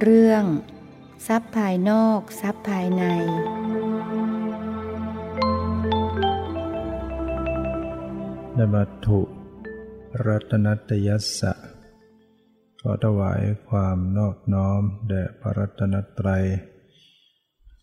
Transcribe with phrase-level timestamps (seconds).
[0.00, 0.44] เรื่อง
[1.26, 3.04] ทรัพย์ภายนอก ทรัพย์ภายใน
[8.56, 9.20] นวัตถุ
[10.26, 11.52] รัตนัตยัสสะ
[12.80, 16.44] ขอถวายความนอบน้อม แด่พระรัตนตรัย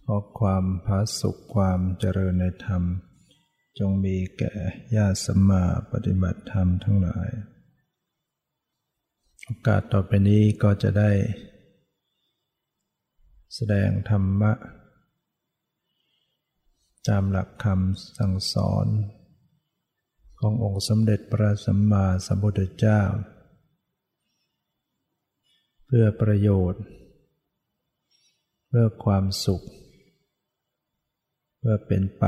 [0.06, 2.84] ขอความพาสุขความเจริญในธรรม
[3.80, 4.54] จงมีแก่
[4.96, 7.30] ญาติสมมาปฏิบัติธรรมทั้งหลาย
[9.44, 11.12] โอกาสต่อไปนี้ก็จะได้
[13.58, 14.54] แสดงธรรมะ
[17.08, 18.88] ตามหลักคำสั่งสอน
[20.40, 23.02] ขององค์สมเด็จพระสัมมาสัมพุทธเจ้า
[25.86, 26.84] เพื่อประโยชน์
[28.68, 29.66] เพื่อความสุข
[31.58, 32.24] เพื่อเป็นไป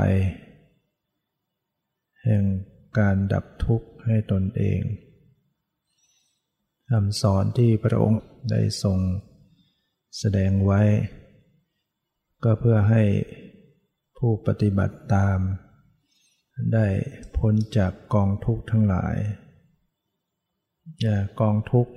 [2.23, 2.43] แห่ง
[2.99, 4.81] การดับทุกข์ให้ตนเอง
[6.91, 8.99] คำสอนที่พระองค์ได้ทรง
[10.19, 10.81] แสดงไว้
[12.43, 13.03] ก็เพื่อให้
[14.17, 15.39] ผู้ปฏิบัติตาม
[16.73, 16.87] ได้
[17.37, 19.15] พ้นจากกองทุกข์ทั้งหลาย
[21.01, 21.93] อย่ากองทุกข์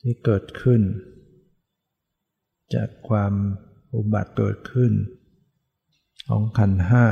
[0.00, 0.82] ที่เกิดขึ้น
[2.74, 3.32] จากความ
[3.94, 4.92] อุบัติเกิดขึ้น
[6.28, 7.06] ของขันห้า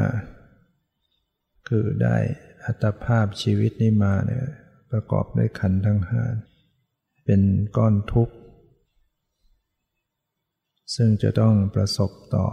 [1.69, 2.17] คือได้
[2.65, 4.47] อัตภาพชีวิตนี้มาเนี่ย
[4.91, 6.23] ประกอบด้วยขันทั้งห้า
[7.25, 7.43] เป็น
[7.77, 8.35] ก้อนทุกข์
[10.95, 12.47] ซึ่งจะต้องประสบต่อ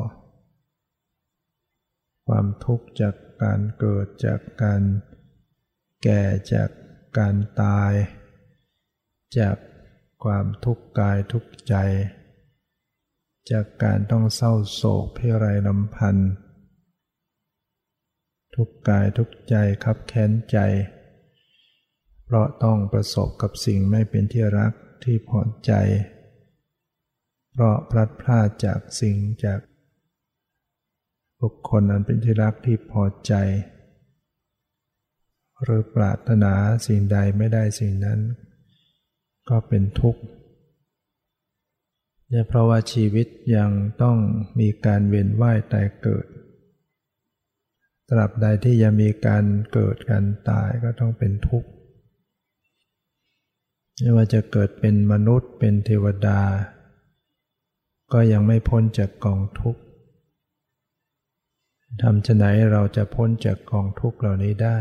[2.27, 4.81] ความทุกข์จากการเกิดจากการ
[6.03, 6.23] แก่
[6.53, 6.69] จาก
[7.17, 7.93] การตาย
[9.39, 9.57] จาก
[10.23, 11.75] ความทุกข์กายทุกข์ใจ
[13.51, 16.31] จากการต้องเศร้าโศกพิไรลำพันธ์
[18.55, 20.57] ทุกกายทุกใจคับแค้นใจ
[22.25, 24.73] เพราะต้องประสบกับสิ่งไม่เป็นที่รัก
[25.03, 25.73] ที่พอใจ
[27.55, 29.59] เพราะพลัดพรากจากสิ่งจาก
[31.41, 33.33] บุคคลอันเป็นที่รักที่พอใจ
[35.61, 36.53] หรือปรารถนา
[36.87, 38.19] สิ่งใดไม่ได้สิ่งนั้น
[39.49, 40.21] ก็เป็นทุกข์
[42.29, 43.71] เนี่ยเพราะว่าชีวิตยัง
[44.01, 44.17] ต้อง
[44.59, 46.25] มีการเวียนว่ายตายเกิด
[48.09, 49.43] ตราบใดที่ยังมีการ
[49.73, 51.69] เกิดการตายก็ต้องเป็นทุกข์
[53.99, 56.39] ไม่ว่าจะเกิดเป็นมนุษย์เป็นเทวดา
[58.13, 59.81] ก็ยังไม่พ้นจากกองทุกข์
[62.01, 64.79] ทำจะไหนเราจะพ้นจากกองทุกข์เหล่านี้ได้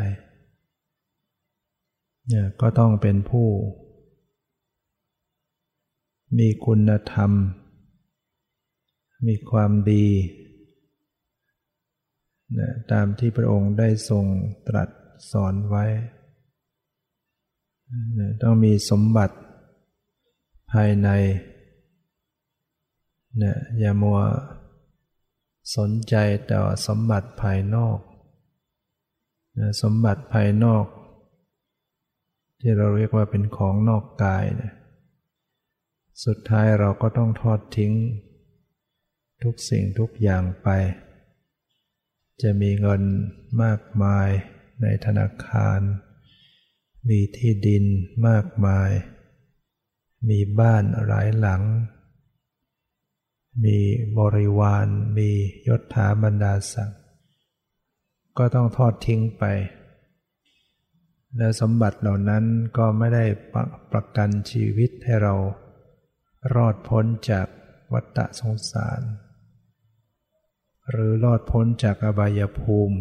[2.28, 3.48] เนี่ยก็ต้องเป็นผู้
[6.38, 7.30] มีคุณธรรม
[9.26, 10.06] มีความดี
[12.58, 14.24] นะตามที่พระองค์ได้ทรง
[14.68, 14.88] ตรัส
[15.32, 15.84] สอนไว้
[18.18, 19.36] นะต้องมีสมบัติ
[20.72, 21.08] ภายใน
[23.40, 24.20] นะอย่ามัว
[25.76, 26.14] สนใจ
[26.46, 26.56] แต่
[26.86, 27.98] สมบัติภายนอก
[29.58, 30.86] นะสมบัติภายนอก
[32.60, 34.72] ที่เราเรียกว่าเป็นของนอกกายนะ
[36.24, 37.92] สุดท้ายเราก็ต้องทอดทิ้ง
[39.42, 40.68] ทุกสิ่งทุกอย่างไป
[42.42, 43.02] จะมีเงิน
[43.62, 44.28] มากมาย
[44.82, 45.80] ในธนาคาร
[47.08, 47.84] มีที่ดิน
[48.28, 48.90] มากมาย
[50.28, 51.62] มีบ้านหลายหลัง
[53.64, 53.78] มี
[54.18, 54.86] บริวาร
[55.16, 55.30] มี
[55.68, 57.00] ยศถาบรรดาศักดิ์
[58.38, 59.44] ก็ต้องทอดทิ้งไป
[61.36, 62.44] และสมบัติเหล่านั้น
[62.76, 65.34] ก็ไม่ได้ประประกันชีวิตให้เรา
[66.54, 67.46] รอดพ้นจาก
[67.92, 69.00] วัฏสงสาร
[70.90, 72.98] หรือรอดพ้นจากอบายภูมิ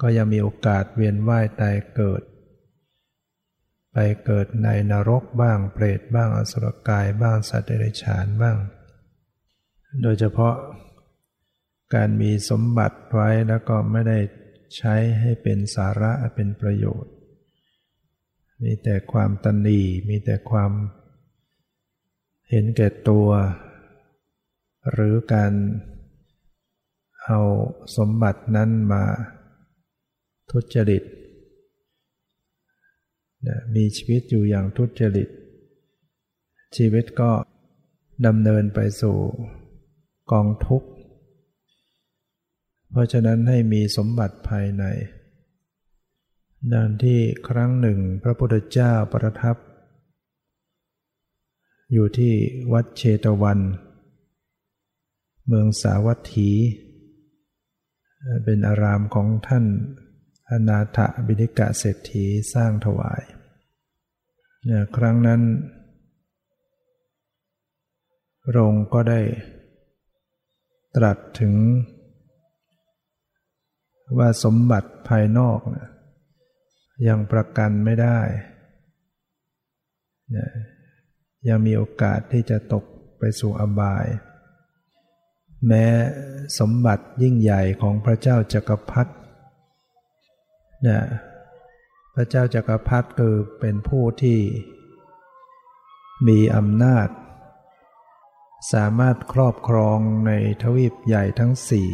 [0.00, 2.22] ก็ยังมีโอกาสเวียนว่ายตายเกิด
[3.92, 8.56] ไปเกิดในนรกบ้างเปรตบ้างอสุรกายบ้างสัตว์เดรัจฉานบ้าง
[10.02, 10.56] โดยเฉพาะ
[11.94, 14.18] การมีสมบัติไว้แล้วก็ไม่ได้
[14.76, 17.12] ใช้ให้เป็นสาระเป็นประโยชน์
[18.62, 20.72] มีแต่ความตันดีมีแต่ความ
[22.50, 23.28] เห็นแก่ตัว
[24.90, 25.52] หรือการ
[27.24, 27.40] เอา
[27.96, 29.04] สมบัตินั้นมา
[30.50, 31.02] ทุจริต
[33.74, 35.28] มีชีวิตอยู่อย่างทุจริต
[36.76, 37.30] ชีวิตก็
[38.26, 39.16] ดำเนินไปสู่
[40.32, 40.88] กองทุกข์
[42.90, 44.84] เพราะฉะนั้นให้มีสมบัติภายใน
[46.72, 49.56] ดังที่ครั้งหนึ่งพระพุทธเจ้าประทับ
[51.92, 52.32] อยู่ที่
[52.72, 53.58] วัดเชตวัน
[55.46, 56.50] เมืองสาวัตถี
[58.44, 59.64] เป็นอารามของท่าน
[60.50, 63.22] อนาถบิณิกะเศรษฐีสร้างถวาย
[64.96, 65.40] ครั้งนั้น
[68.56, 69.20] รงก็ได้
[70.96, 71.54] ตรัสถึง
[74.18, 75.88] ว่าสมบัติภายนอกนะ
[77.08, 78.20] ยังประกันไม่ได้
[80.36, 80.48] นะ
[81.48, 82.84] ยังมีโอกาสที่จะตก
[83.18, 84.06] ไปสู่อบาย
[85.66, 85.86] แม้
[86.58, 89.12] สมบัติยิ่งใหญ่ของพระเจ้าจักรพรรดิ
[90.88, 91.00] นะ
[92.14, 94.38] พระเจ้าจักรพรรดิคือเป็นผู้ที่
[96.28, 97.08] มีอำนาจ
[98.72, 100.32] สามารถครอบครองใน
[100.62, 101.88] ทวีปใหญ่ทั้งสี่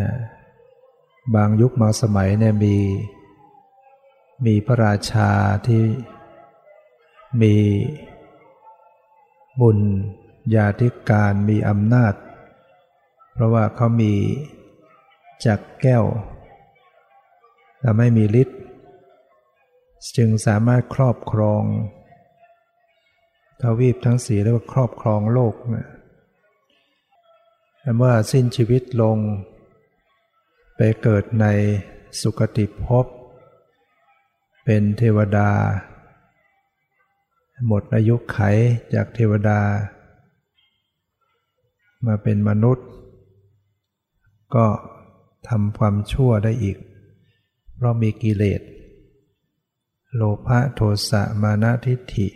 [0.00, 0.12] นะ
[1.34, 2.76] บางยุคบางสมัยเนี่ยมี
[4.46, 5.30] มีพระราชา
[5.66, 5.84] ที่
[7.42, 7.56] มี
[9.60, 9.78] บุญ
[10.54, 12.14] ญาธิการมีอำนาจ
[13.32, 14.14] เพราะว่าเขามี
[15.46, 16.04] จักแก้ว
[17.80, 18.58] และไม่มีฤทธิ์
[20.16, 21.62] จึงสามารถครอบครอง
[23.62, 25.86] ทวีปทั้งสี่เรียกว่าครอบครองโลกนะ
[27.96, 29.16] เมื่อสิ้นชีวิตลง
[30.76, 31.46] ไปเกิดใน
[32.20, 33.06] สุคติภพ
[34.64, 35.50] เป็นเทวดา
[37.66, 38.38] หมดอายุไข
[38.94, 39.60] จากเทวดา
[42.06, 42.88] มาเป็นมนุษย์
[44.54, 44.66] ก็
[45.48, 46.78] ทำความชั่วได้อีก
[47.80, 48.60] เรามีกิเลส
[50.14, 50.80] โลภะโท
[51.10, 52.28] สะมานะทิฏฐิ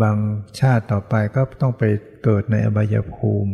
[0.00, 0.16] บาง
[0.60, 1.82] ชาติต่อไปก็ต้องไป
[2.24, 3.52] เกิดในอบายภูมิ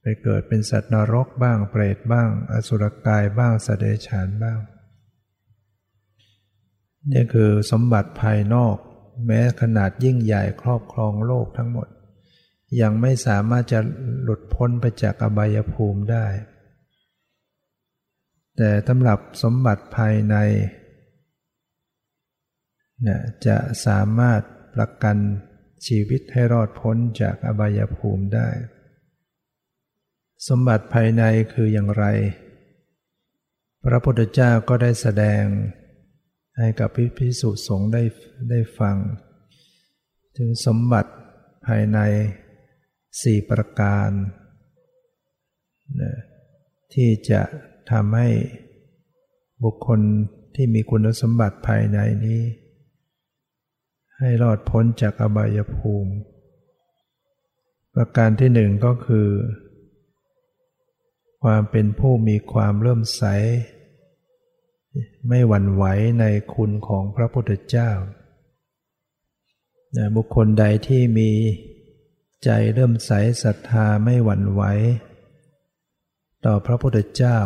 [0.00, 4.58] ไปเกิดเป็นสัตว์นรกบ้างเปรตบ้าง อสุรกายบ้างสเดรัจฉานบ้าง
[7.12, 8.76] นี่คือสมบัติภายนอก
[9.26, 11.88] แม้ขนาดยิ่งใหญ่ครอบครองโลกทั้งหมด
[12.80, 13.80] ยังไม่สามารถจะ
[14.22, 16.26] หลุดพ้นไปจากอบายภูมิได้
[18.56, 20.36] แต่สำหรับสมบัติภายใน
[23.02, 23.56] เนี่ยจะ
[23.86, 24.40] สามารถ
[24.74, 25.16] ประกัน
[25.86, 28.48] ชีวิตให้รอดพ้นจากอบายภูมิได้
[30.48, 31.22] สมบัติภายใน
[31.52, 32.04] คืออย่างไร
[33.84, 35.42] พระพุทธเจ้าก็ได้แสดง
[36.58, 38.02] ให้กับพิสุสงฆ์ได้
[38.50, 38.96] ได้ฟัง
[40.36, 41.12] ถึงสมบัติ
[41.66, 41.98] ภายใน
[43.22, 44.10] สี่ประการ
[46.00, 46.12] นะ
[46.94, 47.42] ที่จะ
[47.90, 48.28] ทำให้
[49.64, 50.00] บุคคล
[50.54, 52.42] ที่มีคุณสมบัติภายในนี้
[54.18, 56.12] ให้รอดพ้นจากอบายภูมิ
[57.94, 59.28] ประการที่หนึ่งก็คือ
[61.42, 63.24] ความเป็นผู้มีความเริ่มใส
[65.28, 65.84] ไม่หวั่นไหว
[66.20, 67.90] ในคุณของพระพุทธเจ้า
[70.16, 71.30] บุคคลใดที่มี
[72.44, 73.10] ใจเริ่มใส
[73.42, 74.62] ศรัทธาไม่หวั่นไหว
[76.44, 77.38] ต่อพระพุทธเจ้า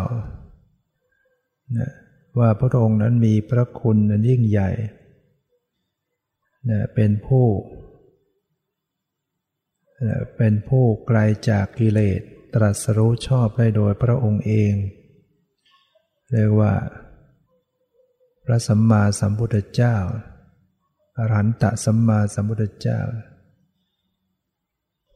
[2.39, 4.71] ว่าพระองค์นั้นมีพระคุณนั้นยิ่งใหญ่
[6.95, 7.47] เป็นผู้
[10.37, 11.19] เป็นผู้ไกล
[11.51, 12.21] จากกิเลส
[12.55, 14.73] ตรัสรู้ชอบได้โดยพระองค์เอง
[16.33, 16.75] เรียกว่า
[18.45, 19.97] พระสัมมาสัมพุทธเจ้า
[21.17, 23.01] อรหันตสัมมาสัมพุทธเจ้า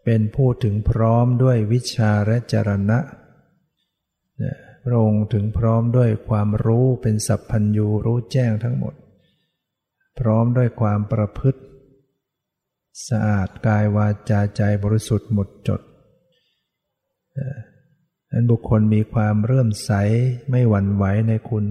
[0.04, 2.98] เป็นผู้ถึงพร้อมด้วยวิชาและจรณะ
[4.84, 8.94] พระองค์ถึงพร้อมด้วยความรู้เป็นสัพพัญญูรู้แจ้งทั้งหมด
[10.18, 11.60] พร้อมด้วยความประพฤติ
[13.08, 15.80] สะอาดกายวาจาใจบริสุทธิ์หมดจด
[18.30, 19.92] นั้นบุคคลมีความเรื่มใส
[20.50, 21.64] ไม่หวั่นไหวในคุณ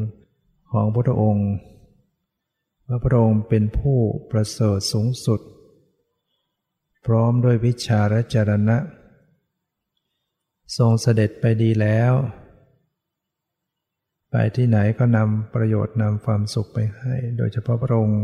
[0.72, 1.50] ของพระองค์
[2.88, 3.98] ว่าพระองค์เป็นผู้
[4.32, 5.42] ประเสริฐสูงสุด
[7.06, 8.78] พร้อมด้วยวิชาและจรณะ
[10.78, 12.14] ทรงเสด็จไปดีแล้ว
[14.32, 18.22] ไปที่ไหนก็นำประโยชน์นำความสุขไปให้ โดยเฉพาะพระองค์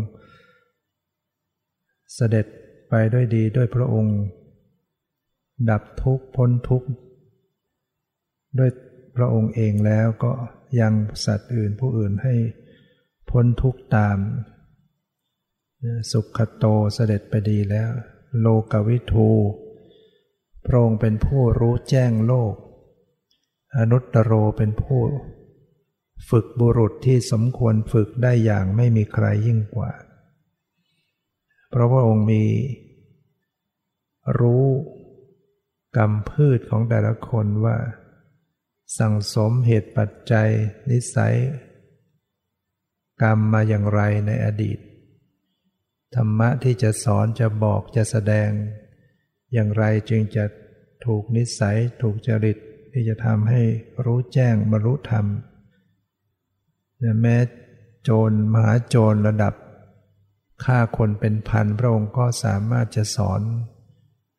[2.16, 2.46] เสด็จ
[2.90, 4.18] ไปด้วยดีด้วยพระองค์
[5.70, 6.90] ดับทุกข์พ้นทุกข์
[8.60, 8.70] ด้วย
[9.18, 10.32] พระองค์เองแล้วก็
[10.82, 10.94] ยัง
[11.26, 12.36] สัตว์อื่นผู้อื่นให้
[13.30, 14.18] พ้นทุกข์ตาม
[16.12, 17.90] สุขโตเสด็จไปดีแล้ว
[18.42, 19.30] โลกวิทู
[20.66, 22.54] พระองค์เป็นผู้รู้แจ้งโลก
[23.78, 25.02] อนุตตโรเป็นผู้
[26.30, 29.92] ฝึกบุรุษที่สมควรฝึกได้อย่างไม่มีใครยิ่งกว่า
[31.70, 32.44] เพราะพระองค์มี
[34.40, 34.66] รู้
[35.98, 37.78] กรรมพืชของแต่ละคนว่า
[38.98, 40.50] สั่งสมเหตุปัจจัย
[40.90, 41.36] นิสัย
[43.22, 44.80] กรรมมาอย่างไรในอดีต
[46.16, 48.50] ธรรมะที่จะสอนจะบอกจะแสดง
[49.54, 50.46] อย่างไรจึงจะ
[51.06, 52.58] ถูกนิสัยถูกจริต
[52.92, 53.62] ที่จะทำให้
[54.06, 55.26] รู้แจ้งบรรลุธรรม
[57.22, 57.36] แม้
[58.04, 59.54] โจรมหาโจรระดับ
[60.64, 63.42] ฆ่าคนเป็นพันพระองค์ก็สามารถจะสอน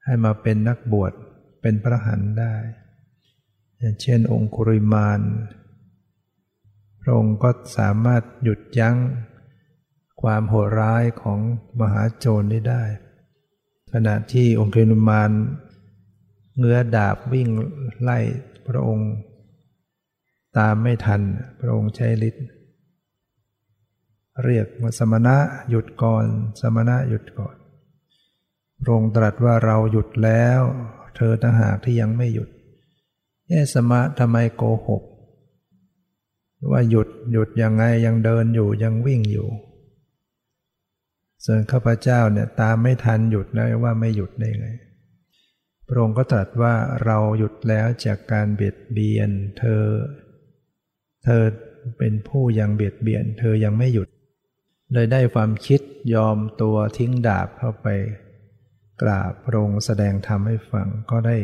[0.04, 1.12] ให้มาเป็นนักบวช
[1.60, 2.54] เป็นพระหันได้
[3.78, 5.20] อย่างเช่นองคุริมาน
[7.00, 8.96] พระองค์ก็สามารถหยุดยั้ง
[10.22, 11.40] ความโหดร้ายของ
[11.80, 12.82] มหาโจรนี้ได้
[13.92, 15.30] ขณะที่องคุริมาน
[16.58, 17.48] เงื้อดาบวิ่ง
[18.00, 18.18] ไล่
[18.68, 19.10] พระองค์
[20.58, 21.22] ตามไม่ทัน
[21.60, 22.46] พระองค์ใช้ฤทธิ์
[24.44, 25.36] เรียกว่าสมณะ
[25.70, 26.26] หยุดก่อน
[26.60, 27.56] สมณะหยุดก่อน
[28.80, 30.60] พระองค์ตรัสว่าเราหยุดแล้ว
[31.16, 32.48] เธอต่างหากที่ยังไม่หยุด
[33.48, 35.02] แย่สมะทำไมโกหก
[36.70, 39.48] ว่าหยุดหยุดยังไงยังเดินอยู่ยังวิ่งอยู่
[41.44, 44.68] ส่วนข้าพเจ้าเนี่ยตามไม่ทันหยุดแล้วว่าไม่หยุดได้ไง
[45.86, 46.74] พระองค์ก็ตรัสว่า
[47.04, 49.84] เราหยุดแล้วจากการเบียดเบียนเธอ
[51.24, 51.42] เธอ
[51.98, 54.08] เป็นผู้ยังเบียดเบียน เธอยังไม่หยุด
[54.92, 55.80] เลยได้ความคิด
[56.14, 57.86] ยอมตัวทิ้งดาบเข้าไป
[59.02, 61.36] กราบพระองค์แสดงธรรมให้ฟังก็ได้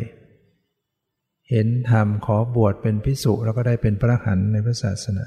[1.51, 5.27] เห็นธรรมขอบวชเป็นพิสุแล้วก็ได้เป็นพระหันในพระศาสนา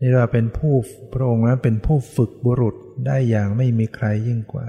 [0.00, 0.74] นี่เราเป็นผู้
[1.12, 2.76] พระองค์นั้นเป็นผู้ฝึกบุรุษ
[3.06, 4.66] ได้อย่างไม่มีใครยิ่งกว่า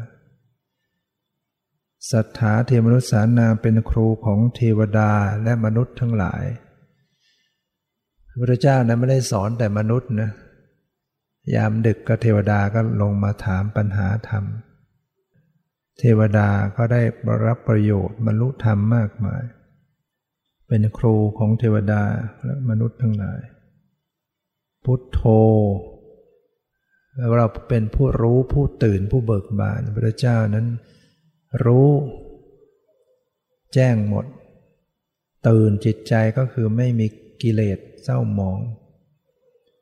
[2.11, 5.11] สัทธาเทวมนุษย์สานาเป็นครูของเทวดา
[5.43, 6.43] และมนุษย์ทั้งหลาย
[8.41, 10.29] พระเจ้านั้นไม่ได้สอนแต่มนุษย์นะ
[11.55, 14.45] ยามดึกก็เทวดาก็ลงมาถามปัญหาธรรม
[15.99, 17.01] เทวดาก็ได้
[17.45, 19.43] รับประโยชน์บรรลุธรรมมากมาย
[20.67, 22.03] เป็นครูของเทวดา
[22.43, 23.41] และมนุษย์ทั้งหลาย
[24.85, 25.21] พุทโธ
[27.37, 30.67] เราเป็นผู้รู้ผู้ตื่นผู้เบิกบานพระเจ้านั้น
[31.65, 31.89] รู้
[33.73, 34.25] แจ้งหมด
[35.47, 37.07] ตื่นจิตใจก็คือไม่มี
[37.41, 38.59] กิเลส เศร้าหมอง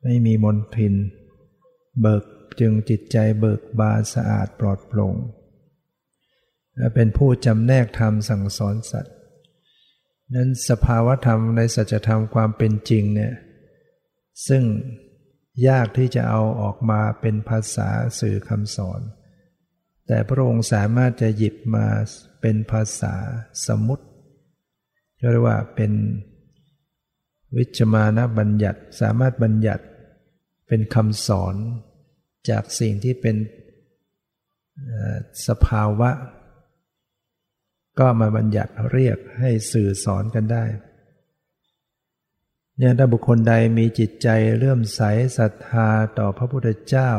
[0.02, 0.94] ไม่มีมนทิน
[2.00, 2.24] เบิก
[2.60, 5.16] จึงจิตใจเบิกบานสะอาดปลอดโปร่ง
[6.76, 9.16] และเป็นผู้จำแนกธรรมสั่งสอนสัตว์
[10.34, 13.34] นั้นสภาวธรรมในสัจธรรมความเป็นจริงเนี่ย
[14.48, 14.64] ซึ่ง
[15.68, 19.00] ยากที่จะเอาออกมาเป็นภาษาสื่อคำสอน
[20.06, 21.86] แต่พระองค์สามารถจะหยิบมา
[22.40, 23.14] เป็นภาษา
[23.66, 24.04] สมุติ
[25.32, 25.92] เรียกว่าเป็น
[27.56, 29.84] วิจมานะบัญญัติสามารถบัญญัติ
[30.66, 31.54] เป็นคำสอน
[32.50, 33.36] จากสิ่งที่เป็น
[35.46, 36.10] สภาวะ
[37.98, 40.64] ก็มาบัญญัติเรียกให้สื่อสอนกันได้
[42.78, 45.00] เนี่ยถ้าบุคคลใดมีจิตใจเลื่อมใส
[45.38, 45.88] ศรัทธา
[46.18, 47.10] ต่อพระพุทธเจ้า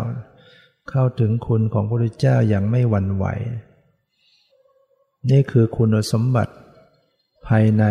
[0.89, 3.25] เข้าถึงคุณของพระพุทธเจ้าอย่างไม่หวั่นไหว
[5.29, 6.53] นี่คือคุณสมบัติ
[7.47, 7.83] ภายใน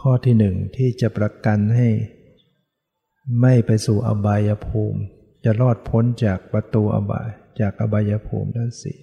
[0.00, 1.88] ข้อที่หนึ่งที่จะประกันให้
[3.40, 5.00] ไม่ไปสู่อบายภูมิ
[5.44, 7.28] จะรอดพ้นจากประตูอบาย
[7.60, 8.98] จากอบายภูมิทั้งสี่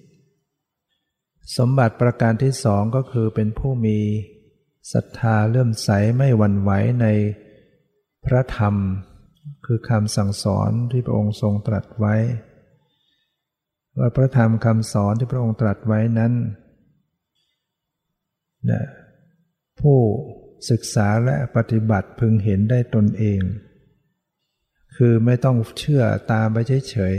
[1.56, 3.98] สมบัติประการที่สองก็คือเป็นผู้มี
[4.92, 7.06] ศรัทธาเลื่อมใสไม่หวั่นไหวใน
[8.26, 8.74] พระธรรม
[9.66, 12.14] คือคำสั่งสอนที่พระองค์ทรงตรัสไว้
[13.98, 16.32] ว่าพระธรรมคำสอนที่พระองค์ตรัสไว้นั้น
[18.70, 18.82] นะ
[19.80, 19.98] ผู้
[20.70, 23.40] ศึกษาและปฏิบัติพึงเห็นได้ตนเอง
[24.96, 26.56] คือไม่ต้องเชื่อตามไป
[26.90, 27.14] เฉย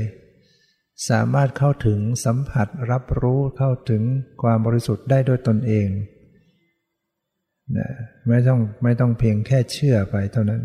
[0.51, 4.03] ๆ สามารถเข้าถึงสัมผัสรับรู้เข้าถึง
[4.41, 5.87] ความบริสุทธิ์ได้ด้วยตนเอง
[7.77, 7.89] นะ
[8.27, 10.61] ไม่ต้องไม่ต้องเพียงแค่เชื่อไปเท่านั้น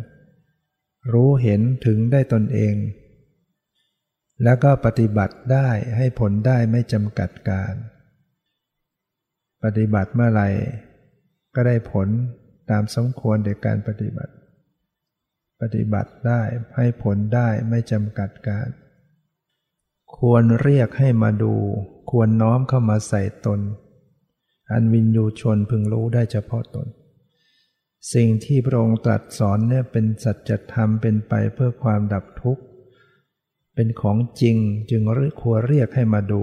[1.13, 2.75] รู้เห็นถึงได้ตนเอง
[4.45, 7.75] แล้วก็ปฏิบัติได้ให้ผลได้ไม่จำกัดการ
[9.65, 10.49] ปฏิบัติเมื่อไหร่
[11.55, 12.09] ก็ได้ผล
[12.73, 14.35] ตามสมควรในการปฏิบัติ
[15.61, 16.43] ปฏิบัติได้
[16.77, 18.69] ให้ผลได้ไม่จำกัดการ
[20.17, 21.55] ควรเรียกให้มาดู
[22.11, 23.61] ควรน้อมเข้ามาใส่ตน
[24.71, 26.87] อันวินยูชนพึงรู้ได้เฉพาะตน
[28.15, 32.63] สิ่งที่พระองค์ตรัสสอนเนี่ยเป็นสัจธรรมเป็นไปเพื่อความดับทุกข์
[33.75, 34.57] เป็นของจริง
[34.91, 35.03] จึง
[35.43, 36.43] ควรเรียกให้มาดู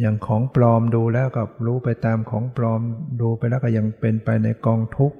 [0.00, 2.80] อย่างของปลอมดูแล้วก็รู้ไปตามของปลอม
[3.20, 5.16] ดูไปแล้วก็ยังเป็นไปในกองทุกข์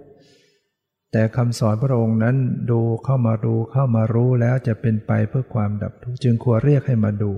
[1.12, 2.37] แต่คำสอนพระองค์นั้น
[2.71, 7.33] ดูเข้ามาดูเข้ามารู้แล้วจะเป็นไปเพื่อความดับทุกข์จึงควรเรียกให้มาดู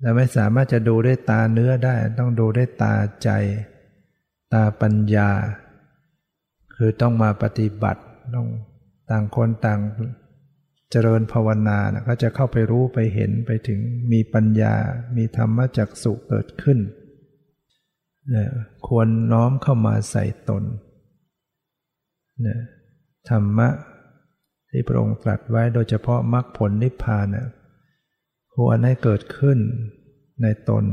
[0.00, 3.28] แต่ไม่สามารถจะดูได้ตาเนื้อได้ต้องดูได้ตาใจ
[4.52, 5.30] ตาปัญญา
[6.76, 8.02] คือต้องมาปฏิบัติ
[8.34, 8.48] ต้อง
[9.10, 9.80] ต่างคนต่าง
[10.90, 13.80] เจริญภาวนานะก็จะเข้าไปรู้ไปเห็นไปถึง
[14.12, 14.74] มีปัญญา
[15.16, 16.78] มีธรรมจักสุเกิดขึ้น
[18.34, 18.46] นะ
[18.86, 20.64] ควรน้อมเข้ามาใส่ตน
[22.46, 22.58] นะ
[23.28, 23.68] ธรรมะ
[24.70, 27.46] ที่พระองค์ตรัสไว้โดยเฉพาะมรรคผลนิพพานนะ
[28.54, 29.58] ควรให้เกิดขึ้น
[30.42, 30.84] ในตน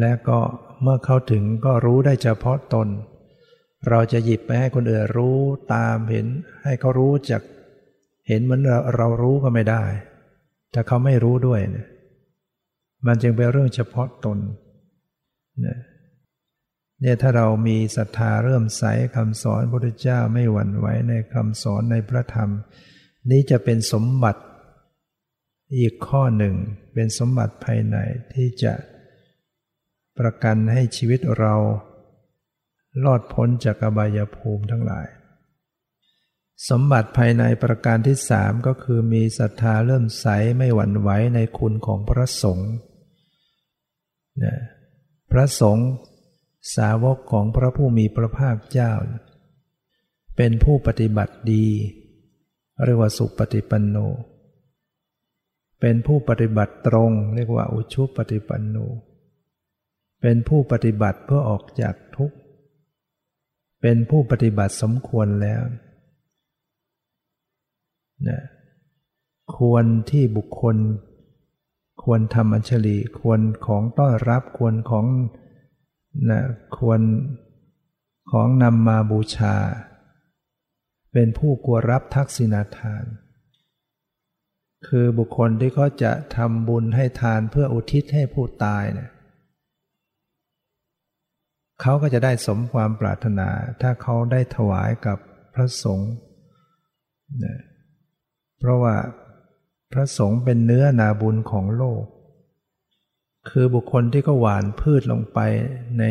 [0.00, 0.40] และก็
[0.82, 2.88] เมื่อเข้าถึงก็รู้ได้เฉพาะตน
[3.88, 5.38] เราจะหยิบไปให้คนอื่นรู้
[5.74, 6.26] ตามเห็น
[6.64, 7.42] ให้เขารู้จาก
[8.28, 9.82] เห็นเหมือนเราเรารู้ก็ไม่ได้
[10.74, 11.86] ถ้าเขาไม่รู้ด้วยเนี่ย
[13.06, 14.38] มันจึงเป็นเรื่องเฉพาะตน
[15.60, 15.78] เนี่ย
[17.00, 18.82] เนี่ยถ้าเรามีศรัทธาเริ่มใส
[19.14, 22.50] คำสอนพระพุทธเจ้าไม่หวั่นไหวในคำสอนในพระธรรม
[23.30, 24.42] นี้จะเป็นสมบัติ
[25.78, 26.54] อีกข้อหนึ่ง
[26.94, 27.96] เป็นสมบัติภายใน
[28.34, 28.74] ที่จะ
[30.18, 31.54] ประกันให้ชีวิตเรา
[33.04, 35.06] รอดพ้นจากอบายภูมิทั้งหลาย
[36.68, 40.26] สมบัติภายในประการที่สามก็คือมีศรัทธาเริ่มใส
[40.58, 42.72] ไม่หวั่นไหวในคุณของพระสงฆ์
[45.32, 45.88] พระสงฆ์
[46.76, 48.92] สาวกของพระผู้มีพระภาคเจ้า
[50.36, 51.66] เป็นผู้ปฏิบัติดี
[52.84, 53.96] เรียกว่าสุปฏิปันโน
[55.80, 58.76] เป็นผู้ปฏิบัติตรง เรียกว่าอุชุปฏิปันโน
[60.22, 62.36] เป็นผู้ปฏิบัติเพื่อออกจากทุกข์
[63.82, 65.62] เป็นผู้ปฏิบัติสมควรแล้ว
[68.28, 68.40] นะ
[69.56, 70.76] ควรที่บุคคล
[72.02, 75.06] ควรทำอัญชลีควรของต้อนรับควรของ
[76.30, 76.40] นะ
[76.78, 77.00] ควร
[78.30, 79.56] ของนำมาบูชา
[81.12, 83.04] เป็นผู้กลัวรับทักษิณาทาน
[84.88, 89.10] คือบุคคลที่เขาจะทำบุญให้ทานเพื่ออุทิศให้ผู้ตายเนี่ย
[91.80, 93.48] เขาก็จะได้สมความปรารถนา
[93.80, 95.18] ถ้าเขาได้ถวายกับ
[95.54, 96.12] พระสงฆ์
[97.44, 98.94] นะเพราะว่า
[99.92, 102.02] พระสงฆ์เป็นเนื้อนาบุญของโลก
[103.50, 105.38] คือบุคคลที่ก็หวานพืชลงไป
[105.98, 106.04] ใน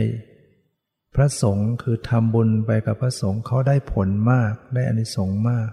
[1.15, 5.69] พระสงฆ์คือทำบุญไปกับพระสงฆ์เขาได้ผลมากได้อานิสงส์มาก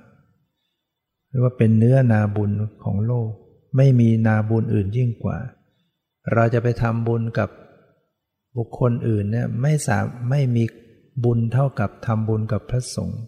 [1.29, 2.51] เรียกว่าเป็นเนื้อนาบุญ
[2.85, 3.29] ของโลก
[3.77, 5.39] ไม่มีนาบุญอื่นยิ่งกว่า
[6.33, 7.49] เราจะไปทำบุญกับ
[8.57, 10.65] บุคคลอื่นเนี่ยไม่สามไม่มี
[11.25, 13.21] บุญเท่ากับทำบุญกับพระสงฆ์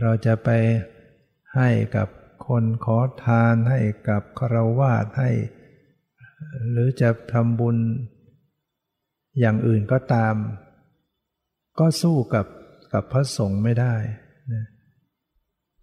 [0.00, 0.48] เราจะไป
[1.56, 2.08] ให้กับ
[2.46, 5.30] คนขอทานให้กับคารวาสให้
[6.70, 7.76] หรือจะทำบุญ
[9.40, 10.34] อย่างอื่นก็ตาม
[11.78, 12.46] ก็สู้กับ
[12.92, 13.94] กับพระสงฆ์ไม่ได้
[14.52, 14.64] นะ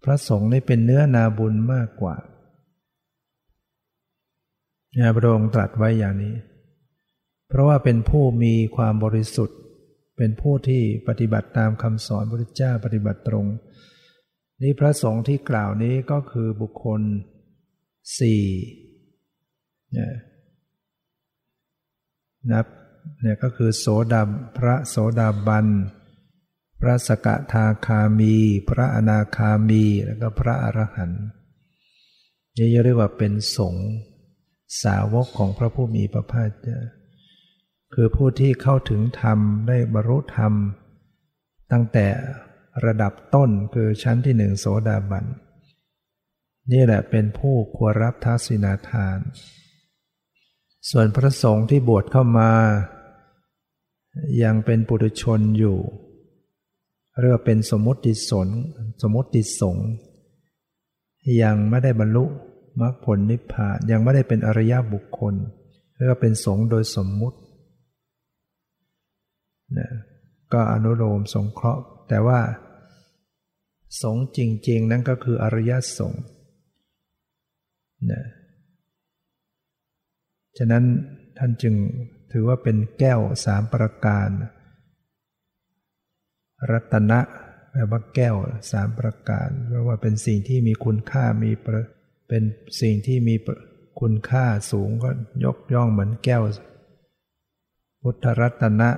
[0.04, 2.16] พระสงฆ์นี่เป็นเนื้อนาบุญมากกว่า
[5.16, 6.34] พระองค์ตรัสไว้อย่างนี้
[7.48, 9.58] เพราะว่าเป็นผู้มีความบริสุทธิ์
[10.16, 13.46] เป็นผู้ที่ปฏิบัติตามคำสอนพระพุทธเจ้าปฏิบัติตรง
[14.62, 17.02] นี่พระสงฆ์ที่กล่าวนี้ก็คือบุคคล
[18.18, 18.44] สี่
[19.92, 20.12] เนี่ย
[22.52, 22.66] นับ
[23.22, 24.22] เนี่ยก็คือโสดา
[24.58, 25.66] พระโสดาบัน
[26.80, 28.34] พระสกทาคามี
[28.68, 31.24] พระอนาคามี แล้วก็พระอรหันต์
[32.56, 33.88] นี่เรียกว่าเป็นสงฆ์
[34.82, 36.80] สาวกของพระผู้มีพระภาคเจ้า
[37.94, 40.52] คือผู้ที่เข้าถึงธรรมได้บรรลุธรรม
[41.72, 42.06] ตั้งแต่
[42.84, 45.24] ระดับต้นคือชั้นที่หนึ่งโสดาบัน
[46.72, 49.18] นี่แหละเป็นผู้ควรรับทักษิณาทาน
[50.90, 52.50] ส่วนพระสงฆ์ที่บวชเข้ามา
[54.42, 55.78] ยังเป็นปุถุชนอยู่
[57.20, 58.48] เรียกว่าเป็นสมมติสน
[59.02, 59.88] สมมติสงฆ์
[61.42, 62.24] ยังไม่ได้บรรลุ
[62.80, 65.34] มรรคผลนิพพานยังไม่ได้เป็นอริยบุคคล
[65.94, 67.38] เรียกว่าเป็นสงฆ์โดยสมมุติ
[69.78, 69.90] นะ
[70.52, 72.40] ก็อนุโลมสงเคราะห์ แต่ว่า
[74.02, 76.24] สงจริง ๆ นั้นก็คืออริยสงฆ์
[78.10, 78.24] นะ
[80.58, 80.84] ฉะนั้น
[81.38, 81.74] ท่านจึง
[82.32, 84.28] ถือว่าเป็นแก้วสามประการ
[86.70, 87.20] รัตนะ
[87.72, 88.36] แปลว่าแก้ว
[88.70, 91.50] สามประการแปลว่าเป็นสิ่งที่มีคุณค่ามี
[92.28, 92.42] เป็น
[92.80, 93.34] สิ่งที่มี
[94.00, 95.10] คุณค่าสูงก็
[95.44, 96.42] ยกย่องเหมือนแก้ว
[98.02, 98.90] พุทธรัตนะ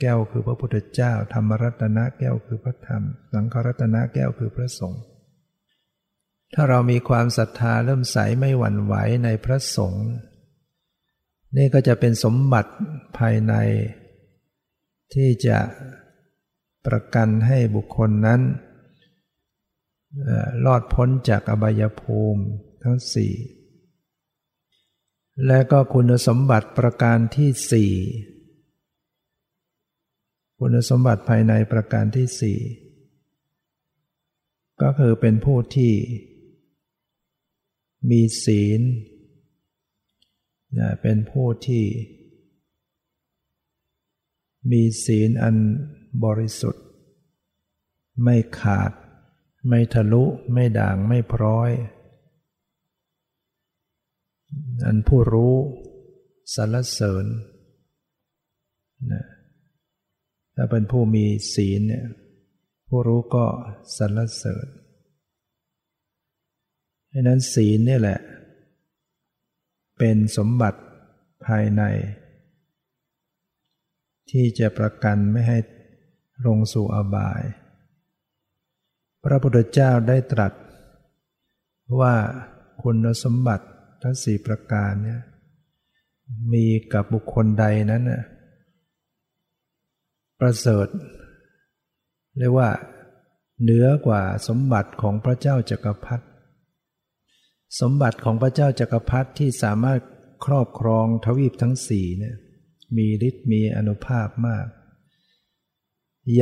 [0.00, 5.02] แก้วคือพระพุทธเจ้า ธรรมรัตนะแก้วคือพระธรรม สังฆรัตนะแก้วคือพระสงฆ์
[6.54, 10.06] ถ้าเรามีความศรัทธาเริ่มใสไม่หวั่นไหวในพระสงฆ์
[11.56, 12.72] นี่ก็จะเป็นสมบัติ
[13.18, 13.54] ภายใน
[15.14, 15.58] ที่จะ
[16.86, 18.40] ประกันให้บุคคลนั้น
[20.64, 22.42] รอดพ้นจากอบายภูมิ
[22.82, 23.32] ทั้งสี่
[25.46, 27.92] และก็คุณสมบัติประการที่สี่
[30.62, 32.58] คุณสมบัติภายในประการที่สี่
[34.82, 35.92] ก็คือเป็นผู้ที่
[38.10, 38.80] มีศีล
[40.78, 41.84] นะเป็นผู้ที่
[44.70, 45.56] มีศีลอัน
[46.24, 46.84] บริสุทธิ์
[48.24, 48.92] ไม่ขาด
[49.68, 51.70] ไม่ทะลุ ไม่ด่าง ไม่พร้อย
[54.84, 55.54] อันผู้รู้
[56.54, 57.26] สรรเสริญ
[59.12, 59.24] นะ
[60.62, 62.06] ถ้าเป็นผู้มีศีลเนี่ย
[62.88, 63.46] ผู้รู้ก็
[63.96, 64.66] สรรเสริญ
[67.12, 68.20] ดังนั้นศีลนี่แหละ
[69.98, 70.80] เป็นสมบัติ
[71.46, 71.82] ภายใน
[74.30, 75.58] ที่จะประกันไม่ให้
[76.46, 77.42] ลงสู่อบาย
[79.24, 80.52] พระพุทธเจ้าได้ตรัส
[82.00, 82.14] ว่า
[82.82, 83.66] คุณสมบัติ
[84.02, 85.20] ทั้งสี่ประการเนี่ย
[86.52, 88.24] มีกับบุคคลใดนั้นน่ะ
[90.40, 90.88] ประเสริฐ
[92.38, 92.70] เรียกว่า
[93.62, 96.24] เหนือกว่าสมบัติของพระเจ้าจักรพรรดิ
[97.80, 100.00] สมบัติของพระเจ้าจักรพรรดิที่สามารถ
[100.46, 102.36] ครอบครองทวีปทั้งสี่เนี่ย
[102.96, 104.66] มีฤทธิ์มีอนุภาพมาก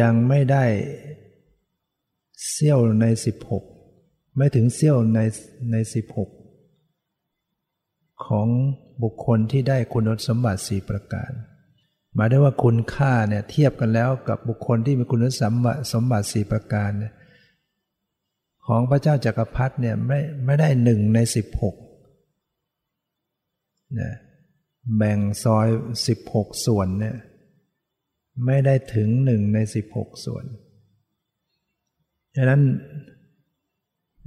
[0.00, 0.64] ยังไม่ได้
[2.48, 3.64] เสี้ยวในสิบหก
[4.36, 5.18] ไม่ถึงเสี้ยวใน
[5.70, 6.30] ในสิบหก
[8.26, 8.48] ของ
[9.02, 11.32] บุคคลที่ได้คุณสมบัติสี่ประการ
[12.14, 17.12] หมายได้ว่าคุณค่าเนี่ยเทียบกันแล้วกับบุคคลที่มีคุณสมบัติสมบัติสี่ประการเนี่ย
[18.66, 21.76] ของพระเจ้าจากักรพรรดิเนี่ยไม่ไม่ได้หนึ่งในสิบหก
[24.00, 24.12] นะ
[24.96, 25.68] แบ่งซอย
[26.06, 27.16] สิบหกส่วนเนี่ย
[28.46, 30.44] ไม่ได้ถึงหนึ่งในสิบหกส่วน
[32.34, 32.62] ดังนั้น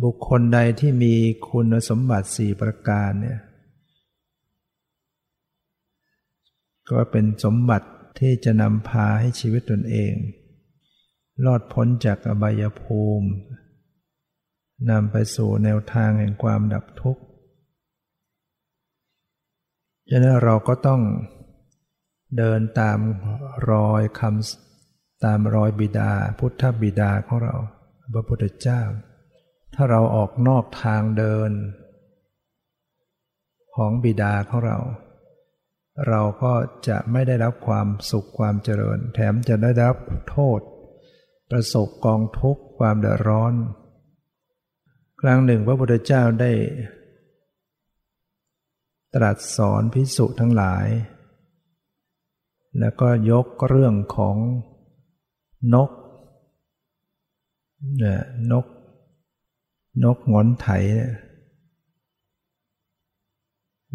[0.03, 1.13] บุคคลใดที่มี
[1.49, 3.39] คุณสมบัติสี่ประการเนี่ย
[6.89, 7.89] ก็เป็นสมบัติ
[8.19, 10.13] ที่จะนำพาให้ชีวิตตนเอง
[11.45, 13.29] รอดพ้นจากอบายภูมิ
[14.89, 17.23] นำไปสู่แนวทางแห่งความดับทุกข์
[20.09, 21.01] ฉะนั้นเราก็ต้อง
[22.37, 22.99] เดินตาม
[23.71, 27.55] รอยคำตามรอยบิดา พุทธบิดาของเรา
[28.13, 28.81] พระพุทธเจ้า
[29.75, 31.51] ถ้าเราออกนอกทางเดิน
[33.75, 34.77] ของบิดาของเรา
[36.07, 36.53] เราก็
[36.87, 39.95] จะไม่ได้รับความสุขความเจริญ แถมจะได้รับ
[40.29, 40.59] โทษ
[41.49, 43.53] ประสบกองทุกข์ความเดือดร้อน
[45.21, 46.51] ครั้งหนึ่งพระพุทธเจ้าได้
[49.15, 50.87] ตรัสสอนพิสุทั้งหลาย
[52.79, 54.37] แล้วก็ยกเรื่องของ
[55.73, 55.91] นก
[57.97, 58.65] เนี่ยนก
[60.03, 60.67] นกงอนไถ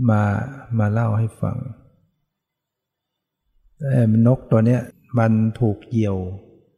[0.09, 0.23] มา
[0.79, 1.57] มาเล่าให้ฟัง
[4.27, 4.81] นกตัวเนี้ย
[5.19, 6.17] มันถูกเหยี่ยว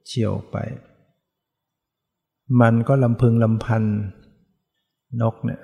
[0.06, 0.56] เฉียวไป
[2.60, 3.84] มันก็ลำพึงลำพัน
[5.22, 5.60] นกเนี่ย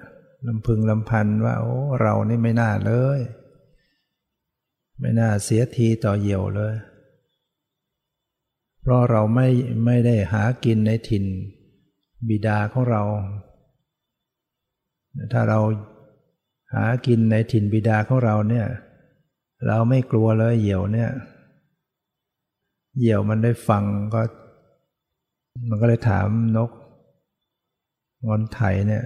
[0.48, 3.20] ลำพึงลำพันว่าโอ้เรานี่ไม่น่าเลย
[5.00, 6.74] ไม่น่าเสียทีต่อเหยี่ยวเลย
[8.80, 9.48] เพราะเราไม่
[9.84, 11.24] ไม่ได้หากินในถิ่น
[12.28, 13.02] บิดาของเรา
[15.32, 15.60] ถ้าเรา
[16.74, 18.66] หากินในถิ่นบิดาของเราเนี่ย
[19.66, 21.11] เราไม่กลัวเลยเหยี่ยวเนี่ย
[22.98, 24.22] เหยี่ยวมันได้ฟังก็
[25.68, 26.70] มันก็เลยถามนก
[28.27, 29.05] งอนไถเนี่ย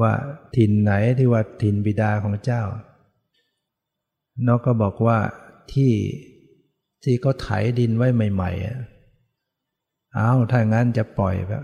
[0.00, 0.12] ว่า
[0.56, 2.62] ถิ่นไหนที่ว่าถิ่นบิดาของเจ้า
[4.46, 5.18] นกก็บอกว่า
[5.72, 5.92] ที่
[7.02, 11.62] ที่เขาไถดินไว้ใหม่ๆอ้าวถ้างั้นจะปล่อยแบบ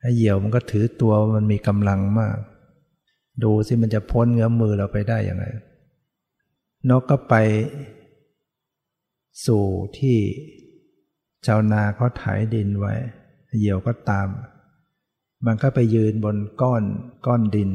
[0.00, 2.36] ไอ้เหยี่ยวมันก็ถือตัวมันมีกำลังมาก
[3.42, 5.44] ดูสิมันจะพ้นเงื้อมือเราไปได้ยังไง
[6.90, 7.34] นกก็ไป
[9.46, 9.64] สู่
[9.98, 10.18] ที่
[11.46, 12.94] ชาวนาเขาไถดินไว้
[13.56, 14.28] เหยี่ยวก็ตาม
[15.46, 16.82] มันก็ไปยืนบนก้อน
[17.26, 17.70] ก้อนดิน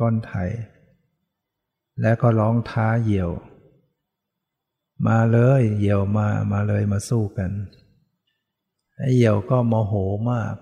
[0.00, 0.32] ก้อนไถ
[2.00, 3.30] แล้วก็ร้องท้าเหยี่ยว
[5.06, 7.50] มาเลยเหยี่ยวมามาเลยมาสู้กัน
[8.96, 9.94] ไอ้เหยี่ยวก็โมโห
[10.30, 10.54] มาก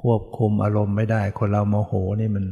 [0.00, 2.44] ควบคุมอารมณ์ไม่ได้ คนเราโมโหนี่มัน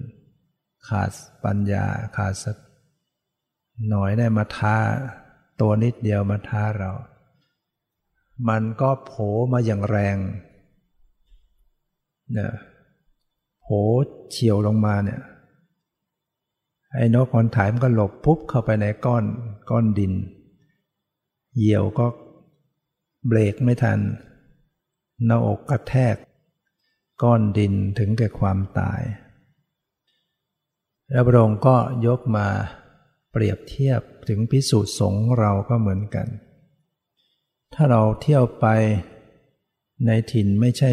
[0.89, 1.11] ขาด
[1.45, 1.85] ปัญญา
[2.17, 2.68] ขาดสติ
[3.89, 4.77] หน่อยได้มาท้า
[5.61, 6.91] ตัวนิดเดียวมาท้าเรา
[8.49, 9.13] มันก็โผ
[9.53, 10.17] มาอย่างแรง
[12.33, 12.53] เนี่ย
[13.63, 13.67] โผ
[14.31, 15.21] เฉียวลงมาเนี่ย
[16.95, 19.25] ไอ้นกคนถ่ายมันก็หลบปุ๊บเข้าไปในก้อน
[19.71, 20.13] ก้อนดิน
[21.57, 22.07] เหยี่ยวก็
[23.27, 23.99] เบรกไม่ทัน
[25.27, 26.17] หน้าอกกระแทก
[27.23, 29.03] ก้อนดินถึงแก่ความตาย
[31.11, 32.47] แล้วพระองค์ก็ยกมา
[33.33, 36.27] เปรียบเทียบถึงพิสูจน์สงเราก็เหมือนกัน
[37.75, 38.67] ถ้าเราเที่ยวไป
[40.07, 40.91] ในถิ่นไม่ใช่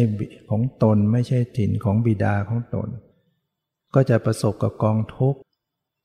[0.50, 2.88] ของตนไม่ใช่ถิ่นของบิดาของตน
[3.94, 5.40] ก็จะประสบกับกองทุกข์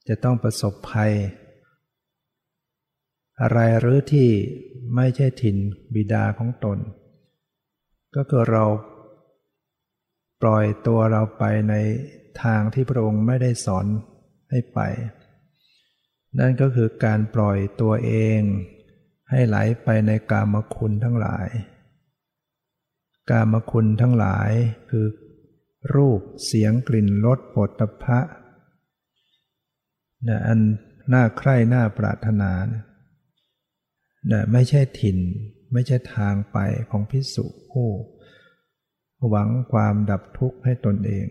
[0.07, 1.13] จะต้องประสบภัย
[3.41, 4.29] อะไรหรือที่
[4.95, 5.57] ไม่ใช่ถิ่น
[5.95, 6.77] บิดาของตน
[8.15, 8.63] ก็คือเรา
[10.41, 11.73] ปล่อยตัวเราไปใน
[12.43, 13.85] ทางที่พระองค์ไม่ได้สอน
[14.49, 14.79] ให้ไป
[16.39, 18.41] นั่นก็คือการปล่อยตัวเอง
[19.31, 21.47] ให้ไหลไปในกามคุณทั้งหลาย
[23.29, 24.51] กามคุณทั้งหลาย
[24.89, 25.05] คือ
[25.95, 28.19] รูปเสียงกลิ่นรสปฐพะ
[30.27, 30.59] นะอัน
[31.13, 32.51] น่าใคร่น่าปรารถนา
[34.31, 35.17] นะไม่ใช่ถิ่น
[35.73, 36.57] ไม่ใช่ทางไป
[36.89, 37.89] ของพิสุผู้
[39.29, 41.25] หวังความดับทุกข์ให้ตนเอง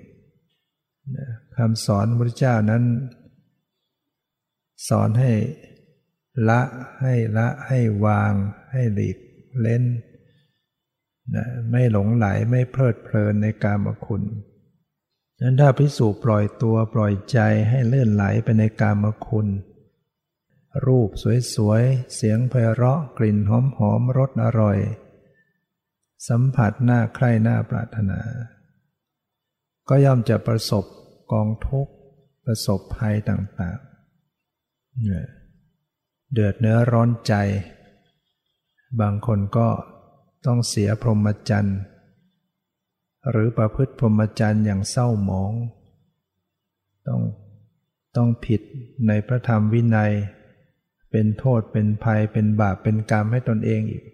[1.16, 2.82] นะคำสอนพระเจ้านั้น
[4.88, 5.32] สอนให้
[6.48, 6.60] ละ
[7.00, 8.32] ให้ละให้วาง
[8.72, 9.18] ให้หลีก
[9.60, 9.84] เล่น
[11.34, 14.22] นะไม่หลงไหลไม่เพลิดเพลินในกามคุณ
[15.40, 17.38] นั้นถ้าพิสูจปล่อยตัวปล่อยใจ
[17.70, 19.48] ให้เลื่อนไหลไปในกามคุณ
[20.86, 21.08] รูป
[21.54, 24.78] สวยๆ เสียงไพเราะกลิ่นหอมๆรสอร่อย
[26.28, 28.20] สัมผัสหน้าใคร่หน้าปรารถนา
[29.88, 30.84] ก็ย่อมจะประสบ
[31.32, 31.92] กองทุกข์
[32.44, 33.89] ประสบภัยต่างๆ
[36.32, 37.34] เดือดเนื้อร้อนใจ
[39.00, 39.68] บางคนก็
[40.46, 41.78] ต้องเสียพรหมจรรย์
[43.30, 45.52] หรือประพฤติพรหมจรรย์อย่างเศร้าหมอง
[47.06, 47.20] ต้อง
[48.16, 48.60] ต้องผิด
[49.06, 50.12] ในพระธรรมวินัย
[51.10, 54.04] เป็นโทษเป็นภัยเป็นบาปเป็นกรรมให้ตนเองอีก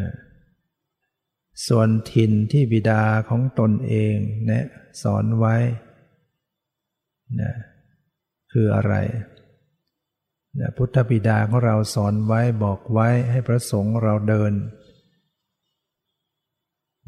[0.00, 0.12] นะ
[1.66, 4.14] ส่วนถิ่นที่บิดาของตนเอง
[4.46, 4.64] แนะ
[5.02, 5.56] สอนไว้
[7.40, 7.52] นะ
[8.52, 8.94] คืออะไร
[10.60, 14.52] นะพุทธบิดาของเราสอนไว้บอกไว้ให้พระสงฆ์เราเดิน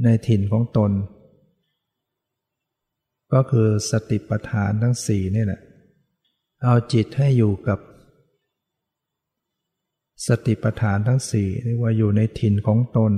[0.02, 0.92] ในถิ่นของตน
[3.32, 5.60] ก็คือสติปัฏฐานทั้งสี่นี่แหละ
[6.62, 7.78] เอาจิตให้อยู่กับ
[10.26, 13.12] สติปัฏฐานทั้งสี่เรียกว่าอยู่ในถิ่นของตน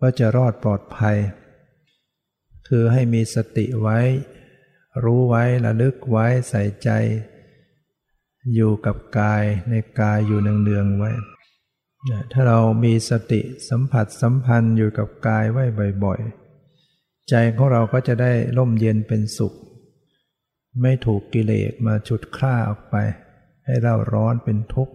[0.00, 1.16] ก็จะรอดปลอดภัย
[2.68, 3.98] คือให้มีสติไว้
[5.04, 6.90] รู้ไว้ระลึกไว้ใส่ใจ
[8.54, 11.10] อยู่กับกายในกายอยู่เนืองๆไว้
[12.32, 15.64] ถ้าเรามีสติสัมผัสสัมพันธ์อยู่กับกายไว้
[16.04, 19.54] บ่อยๆ ใจของเราก็จะได้ร่มเย็นเป็นสุข
[20.82, 22.96] ไม่ถูกกิเลสมาฉุดคล้าออกไป
[23.64, 24.94] ให้เราร้อนเป็นทุกข์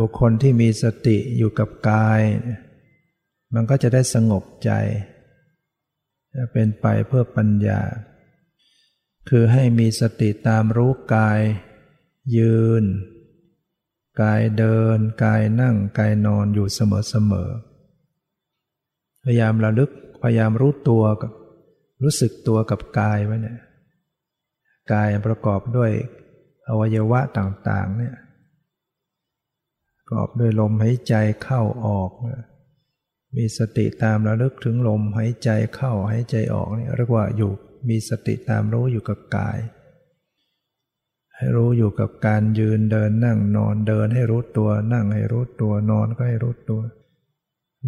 [0.00, 2.20] บุคคลที่มีสติอยู่กับกาย
[3.54, 4.70] มันก็จะได้สงบใจ
[6.34, 7.80] จะเป็นไปเพื่อปัญญา
[9.28, 11.40] คือให้มีสติตามรู้กาย
[12.36, 12.84] ยืน
[14.22, 19.90] กายเดิน กายนั่ง กายนอนอยู่เสมอๆพยายามระลึก
[20.22, 21.32] พยายามรู้ตัวกับ
[22.02, 23.60] รู้สึกตัวกับกายไว้เนี่ย
[24.92, 25.90] กายประกอบด้วย
[26.68, 28.14] อวัยวะต่างๆเนี่ย
[29.94, 32.42] ประกอบด้วยลมหายใจเข้าออกเนี่ย
[33.36, 37.52] มีสติตามระลึกถึงลมหายใจเข้าหายใจออกนี่เรียกว่าอยู่
[37.88, 39.58] มีสติตามรู้อยู่กับกาย
[41.34, 46.80] ให้รู้อยู่กับการยืนเดินนั่งนอนเดินให้รู้ตัวนั่งให้รู้ตัวนอนก็ให้รู้ตัว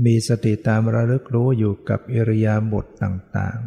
[0.05, 3.59] มีสติตามระลึกรู้อยู่กับอิริยาบถต่าง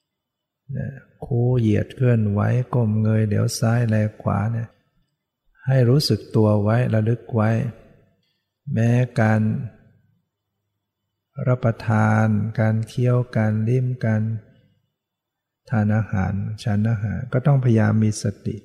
[0.00, 2.40] ๆคูเหยียดเคลื่อนไหว
[2.74, 4.68] ก้มเงยเดี๋ยวซ้ายแลขวาเนี่ย
[5.66, 7.50] ให้รู้สึกตัวไว้ระลึกไว้
[8.72, 9.40] แม้การ
[11.48, 12.26] รับประทาน
[12.60, 14.22] การเคี้ยวการลิ้มการ
[15.70, 16.32] ทานอาหาร
[16.64, 18.56] ฉันอาหารก็ต้องพยายามมีสติ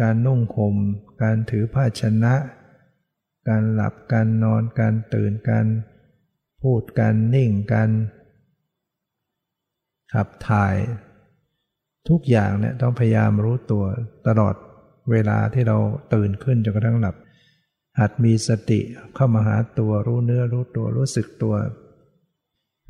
[0.00, 0.76] การนุ่งห่ม
[1.22, 2.34] การถือภาชนะ
[3.48, 5.66] การหลับการนอนการตื่นการ
[6.62, 7.90] พูดการนิ่งการ
[10.12, 10.76] ขับถ่าย
[12.08, 13.84] ทุกอย่างเนี่ยต้องพยายามรู้ตัว
[14.26, 14.54] ตลอด
[15.10, 15.78] เวลาที่เรา
[16.14, 17.16] ตื่นขึ้นจนกระทั่งหลับ
[17.98, 18.80] หัดมีสติ
[19.14, 21.54] เข้ามาหาตัวรู้เนื้อรู้ตัวรู้สึกตัว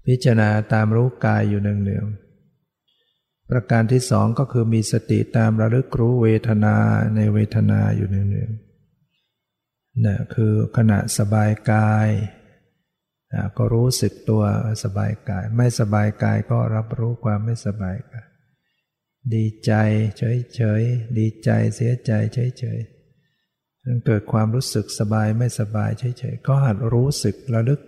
[0.06, 6.76] พิจารณาตามรู้กายอยู่เนืองๆประการที่สองก็คือมีสติตามระลึกรู้เวทนา
[7.16, 12.08] ในเวทนาอยู่เนืองๆนะคือขณะสบายกาย
[13.32, 14.42] นะก็รู้สึกตัว
[14.84, 18.26] สบายกาย ไม่สบายกายก็รับรู้ความไม่สบายกาย
[19.34, 19.72] ดีใจ
[20.16, 22.12] เฉยๆดีใจเสียใจ
[22.58, 22.95] เฉยๆ
[24.06, 27.80] เกิดความรู้สึกสบายไม่สบายเฉยๆก็หัดรู้สึกระลึก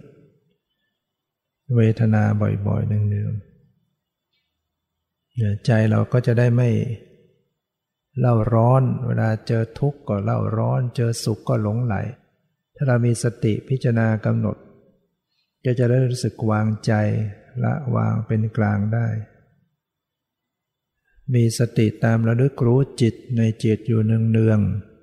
[1.77, 2.23] เวทนา
[2.67, 3.49] บ่อยๆเนืองๆ
[5.67, 6.71] ใจเราก็จะได้ไม่
[8.21, 11.95] เล่าร้อน เวลาเจอทุกข์ก็เล่าร้อน เจอสุขก็หลงไหล
[12.75, 14.57] ถ้าเรามีสติพิจารณากำหนด
[15.65, 16.93] ก็จะได้รู้สึกวางใจ
[17.65, 19.07] ละวางเป็นกลางได้
[21.35, 24.98] มีสติตามระลึกรู้จิตในจิตอยู่เนืองๆ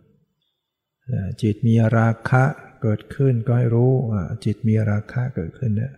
[1.42, 2.44] จิตมีราคะ
[2.82, 3.92] เกิดขึ้นก็ให้รู้
[4.46, 5.94] จิตมีราคะเกิดขึ้นเนี่ย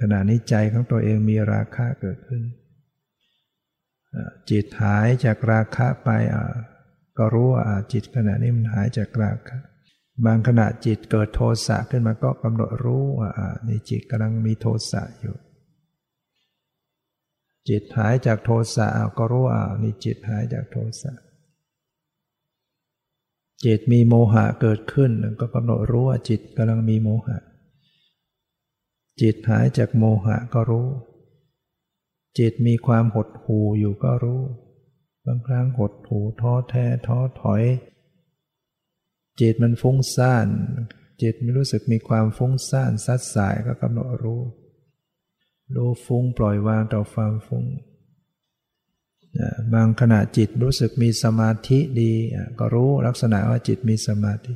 [0.00, 2.42] ขณะนี้ใจของตัวเองมีราคะเกิดขึ้น
[4.50, 6.10] จิตหายจากราคะไป
[7.18, 9.58] ก็รู้ว่าจิตขณะนี้มันหายจากราคะ
[10.26, 13.30] บางขณะจิตเกิดโทสะขึ้นมาก็กำหนดรู้ว่า
[13.66, 15.36] ในจิตกำลังมีโทสะอยู่
[17.68, 18.86] จิตหายจากโทสะ
[19.18, 21.12] ก็รู้ว่านี่จิตหายจากโทสะ
[23.64, 27.38] จิตมีโมหะเกิดขึ้นก็กำหนดรู้ว่าจิตกำลังมีโมหะ
[29.20, 30.88] จิตหายจากโมหะก็รู้
[32.38, 34.42] จิตมีความหดหู่อยู่ก็รู้
[35.26, 37.62] บางครั้งหดหู่ท้อแท้ท้อถอย
[39.40, 40.48] จิตมันฟุ้งซ่าน
[41.22, 44.42] จิตไม่รู้สึกมีความฟุ้งซ่านซัดสายก็กำหนดรู้
[45.74, 47.64] รู้ฟุ้งปล่อยวางต่อความฟุ้ง
[49.74, 52.12] บางขณะจิตรู้สึกมีสมาธิดี
[52.58, 54.54] ก็รู้ลักษณะว่าจิตมีสมาธิ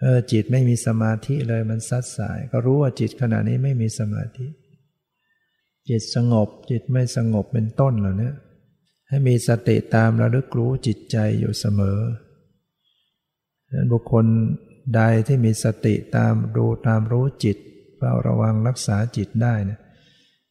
[0.00, 4.46] เออจิตไม่มีสมาธิเลยมันซัดสาย ก็รู้ว่าจิตขณะนี้ไม่มีสมาธิ
[5.88, 8.32] จิตสงบ จิตไม่สงบเป็นต้นเหล่านี้
[9.08, 11.98] ให้มีสติตามระลึกรู้จิตใจอยู่เสมอ
[13.72, 14.26] นั้นบุคคล
[14.94, 17.56] ใดที่มีสติตามดูตามรู้จิต
[17.96, 19.80] เฝ้าระวังรักษาจิตได้นะ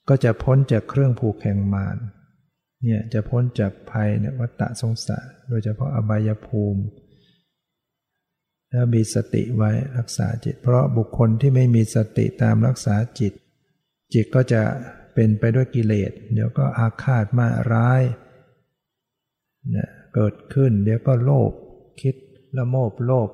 [0.09, 1.97] ก็จะพ้นจากเครื่องผูกแข่งมาร
[2.83, 6.81] เนี่ยจะพ้นจากภัยเนี่ยวัฏสงสารโดยเฉพาะอบายภูมิ
[8.71, 13.33] ถ้ามีสติไว้รักษาจิต เพราะบุคคลที่ไม่มีสติตามรักษาจิต
[14.13, 14.61] จิตก็จะ
[15.13, 18.01] เป็นไปด้วยกิเลส เดี๋ยวก็อาฆาตมาร้าย
[19.71, 21.51] เนี่ยเกิดขึ้น เดี๋ยวก็โลภ
[22.01, 22.15] คิด
[22.57, 23.29] ละโมบโลภ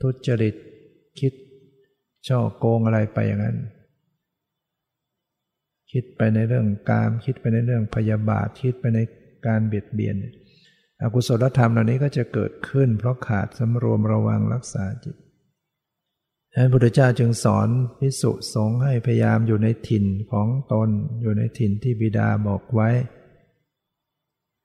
[0.00, 0.54] ทุจริต
[1.20, 1.32] คิด
[2.28, 3.58] ช่อโกงอะไรไปอย่างนั้น
[5.92, 8.98] คิดไปในเรื่องกาม คิดไปในเรื่องพยาบาท คิดไปใน
[9.46, 10.16] การเบียดเบียน
[11.00, 15.16] อกุศลธรรมเหล่านี้ก็จะเกิดขึ้น เพราะขาดสำรวมระวังรักษาจิต
[16.52, 20.88] ดังนั้นพระพุทธเจ้าจึงสอนพิสุสงฆ์ให้พยายามอยู่ในถิ่นของตน
[21.22, 22.90] อยู่ในถิ่นที่บิดาบอกไว้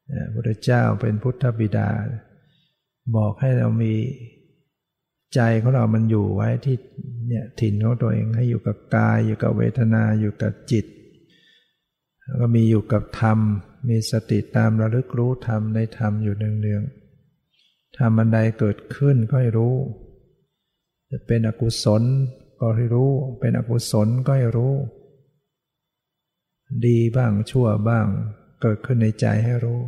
[0.10, 1.90] พระพุทธเจ้าเป็นพุทธบิดา
[3.16, 3.94] บอกให้เรามี
[5.36, 6.78] ใจของเรามันอยู่ไว้ที่
[7.28, 10.86] เนี่ยถิ่นของตัวเองให้อยู่กับกายอยู่กับเวทนาอยู่กับจิต
[12.28, 13.40] แล้วก็มีอยู่กับธรรม
[13.90, 19.76] มีสติตามระลึกรู้ธรรมในธรรมอยู่เนืองๆธรรมอันใดเกิดขึ้นก็ให้รู้
[21.12, 22.04] จะเป็นอกุศล
[22.60, 24.74] ก็ให้รู้ เป็นอกุศลก็ให้รู้
[26.86, 28.08] ดีบ้างชั่วบ้าง
[28.62, 29.82] เกิดขึ้นในใจให้รู้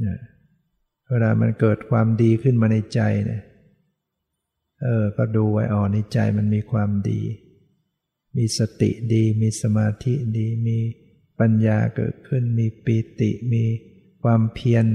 [0.00, 0.18] เนี่ย
[1.08, 3.42] เวลามันเกิดความดีขึ้นมาในใจเนี่ย
[4.82, 7.20] เออ ก็ดูไว้อ๋อในใจมันมีความดี
[8.36, 10.78] มีสติดี มีสมาธิดี มี
[11.40, 13.64] ปัญญาเกิดขึ้น มีปีติ มี
[14.22, 14.86] ความเพียร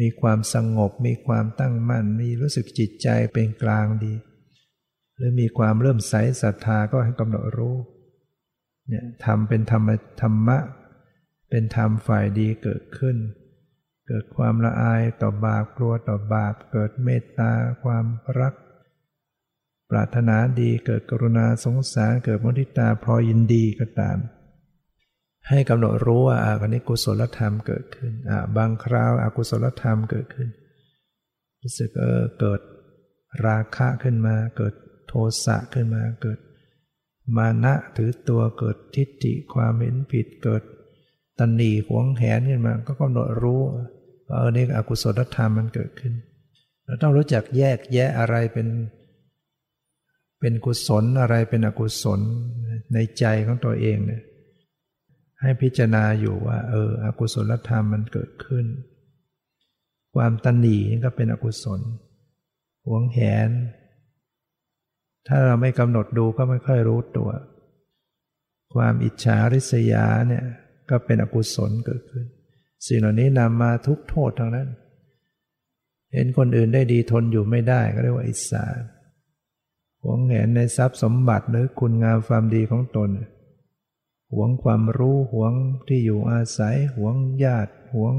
[0.00, 4.14] มีความสงบ มีความตั้งมั่น มีรู้สึกจิตใจเป็นกลางดี
[5.16, 7.76] หรือมีความเริ่มใสศรัทธาก็ให้กำหนดรู้
[8.88, 9.88] เนี่ยทำเป็นธรรม
[10.20, 10.58] ธรรมะ
[11.50, 13.16] เป็นธรรมฝ่ายดีเกิดขึ้น
[14.08, 17.52] เกิดความละอายต่อบาป กลัวต่อบาป เกิดเมตตา
[17.84, 18.06] ความ
[18.40, 18.54] รัก
[19.90, 24.18] ปรารถนาดีเกิดกรุณาสงสารเกิดมุทิตาพอยินดีก็ตาม
[25.48, 30.48] ให้กำหนดรู้ว่าอาการนี้กุศลธรรมเกิดขึ้นอ่าบางคราวอากุศลธรรมเกิดขึ้น
[31.62, 32.60] รู้สึกเออเกิด
[33.46, 34.74] ราคะขึ้นมา เกิด
[35.08, 36.38] โทสะขึ้นมาเกิด
[37.36, 40.62] มานะถือตัวเกิดทิฏฐิความเห็นผิดเกิด
[41.38, 43.60] ตันหนีหวงแหนขึ้นมาก็กำหนดรู้
[44.28, 46.12] ว่าเออนี่อกุศลธรรมมันเกิดขึ้น
[46.84, 48.66] เราต้องรู้จักแยกแยะอะไรเป็น
[50.40, 52.20] เป็นกุศลอะไรเป็นอกุศล
[52.94, 54.22] ในใจของตัวเองเนี่ย
[55.40, 58.66] ให้พิจารณาอยู่ว่า เออ อกุศลธรรมมันเกิดขึ้น
[60.14, 61.80] ความตันหนีก็เป็นอกุศล
[62.86, 63.50] หวงแหน
[65.26, 67.30] ถ้าเราไม่กำหนดดูก็ไม่ค่อยรู้ตัว
[68.74, 70.44] ความอิจฉาริษยาเนี่ย
[70.90, 72.26] ก็เป็นอกุศลเกิดขึ้น
[72.86, 74.68] สิ่งเหล่านี้นำมาทุกโทษทั้งนั้น
[76.12, 78.64] เห็นคนอื่นได้ดีทนอยู่ไม่ได้ก็เรียกว่าอิสา
[80.02, 83.10] หวงแหนในทรัพย์สมบัติหรือคุณงามความดีของตน
[84.34, 85.52] หวงความรู้หวง
[85.88, 88.14] ที่อยู่อาศัย หวงญาติหวง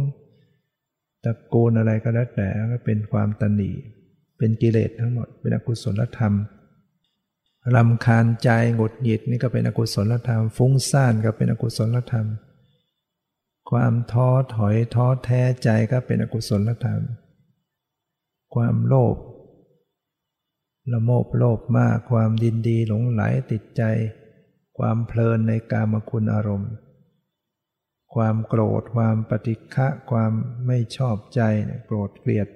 [1.23, 3.71] ตระกูลอะไรก็แล้วแต่ก็เป็นความตนี
[4.37, 6.33] เป็นกิเลสทั้งหมด เป็นอกุศลธรรม
[7.75, 12.27] ลำคาญใจหงุดหงิดนี่ก็เป็นอกุศลธรรม ฟุ้งซ่านก็เป็นอกุศลธรรม
[13.69, 17.01] ความท้อถอยท้อแท้ใจก็เป็นอกุศลธรรม
[18.55, 19.15] ความโลภ
[20.91, 23.21] ละโมบโลภมากความดินดีหลงไหล
[23.51, 23.83] ติดใจ
[24.77, 26.73] ความเพลินในกามคุณอารมณ์
[28.13, 30.31] ความโกรธความปฏิฆะความ
[30.67, 31.41] ไม่ชอบใจ
[31.85, 32.47] โกรธเกลียด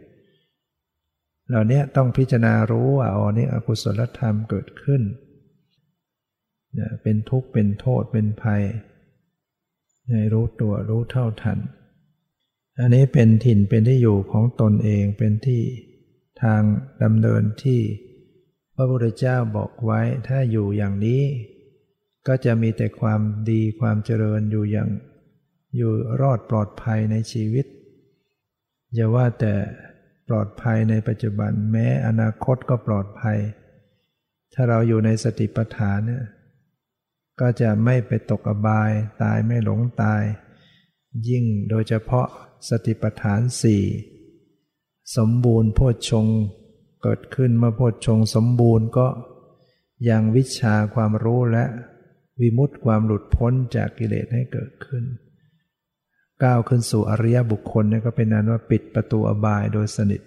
[1.47, 5.01] เหล่านี้ต้องพิจารณารู้ว่าอ๋อนี่อกุศลธรรมเกิดขึ้น
[7.03, 8.63] เป็นทุกข์เป็นโทษเป็นภัย
[10.09, 11.59] ให้รู้ตัวรู้เท่าทัน
[12.79, 15.61] อันนี้เป็นถิ่นเป็นที่อยู่ของตนเองเป็นที่
[16.43, 16.61] ทาง
[17.03, 17.81] ดำเนินที่
[18.75, 21.21] พระพุทธเจ้าบอกไว้ถ้าอยู่อย่างนี้
[22.27, 24.89] ก็จะมีแต่ความดีความเจริญอยู่อย่าง
[25.75, 27.65] อยู่รอดปลอดภัยในชีวิต
[28.93, 29.53] อย่าว่าแต่
[30.27, 33.39] ปลอดภัยในปัจจุบันแม้อนาคตก็ปลอดภัย
[34.53, 36.23] ถ้าเราอยู่ในสติปัฏฐานเนี่ย
[37.39, 38.91] ก็จะไม่ไปตกอบาย
[39.23, 40.23] ตายไม่หลงตาย
[41.29, 42.27] ยิ่งโดยเฉพาะ
[42.69, 43.83] สติปัฏฐานสี่
[45.15, 46.27] สมบูรณ์โพชฌง
[47.07, 49.07] เกิดขึ้นเมื่อโพชฌงสมบูรณ์ก็
[50.09, 51.65] ยังวิชาความรู้และ
[52.41, 55.03] วิมุตติความหลุดพ้นจากกิเลสให้เกิดขึ้น
[56.43, 60.21] ก้าวขึ้นสู่อริยบุคคลเนี่ยก็เป็นนั้นว่าปิดประตูอบายโดยสนิท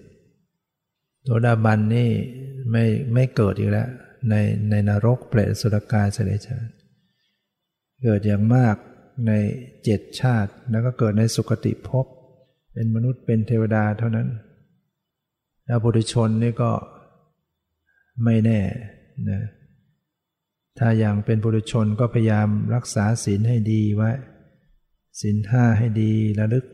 [1.24, 2.10] โสดาบันนี่
[2.70, 3.88] ไม่ไม่เกิดอีกแล้ว
[4.30, 4.34] ใน
[4.70, 6.58] ในนรกเปรตสุรกายเสดชา
[8.04, 8.76] เกิดอย่างมาก
[9.26, 9.32] ใน
[9.84, 12.06] เจ็ดชาติ แล้วก็เกิดในสุคติภพ
[12.72, 14.28] เป็นมนุษย์เป็นเทวดาเท่านั้น
[15.68, 16.72] แล้วบุตรชนนี่ก็
[18.24, 18.60] ไม่แน่
[19.28, 19.42] นะ
[20.78, 24.10] ถ้าอย่างเป็นบุตรชนก็พยายามรักษาศีลให้ดีไว้
[25.20, 26.66] ศีลห้าให้ดีระลึก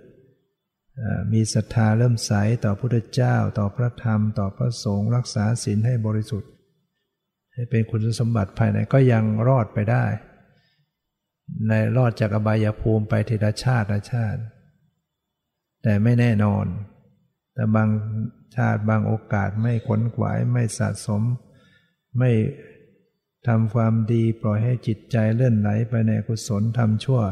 [1.32, 2.32] มีศรัทธาเริ่มใส
[2.64, 6.50] ต่อพระพุทธเจ้า ต่อพระธรรม ต่อพระสงฆ์รักษาศีลให้บริสุทธิ์
[7.54, 10.04] ให้เป็นคุณสมบัติภายในก็ยังรอดไปได้
[11.68, 14.40] ในรอดจากอบายภูมิไปทีละชาติละชาติ
[15.82, 16.66] แต่ไม่แน่นอน
[17.54, 17.88] แต่บาง
[18.56, 21.22] ชาติบางโอกาสไม่ขนขวายไม่สะสม
[22.18, 22.30] ไม่
[23.46, 27.22] ทำความดีปล่อยให้จิตใจเลื่อนไหลไปในกุศลทำชั่ว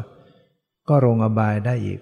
[0.89, 2.01] ก็ลงอบายได้อีก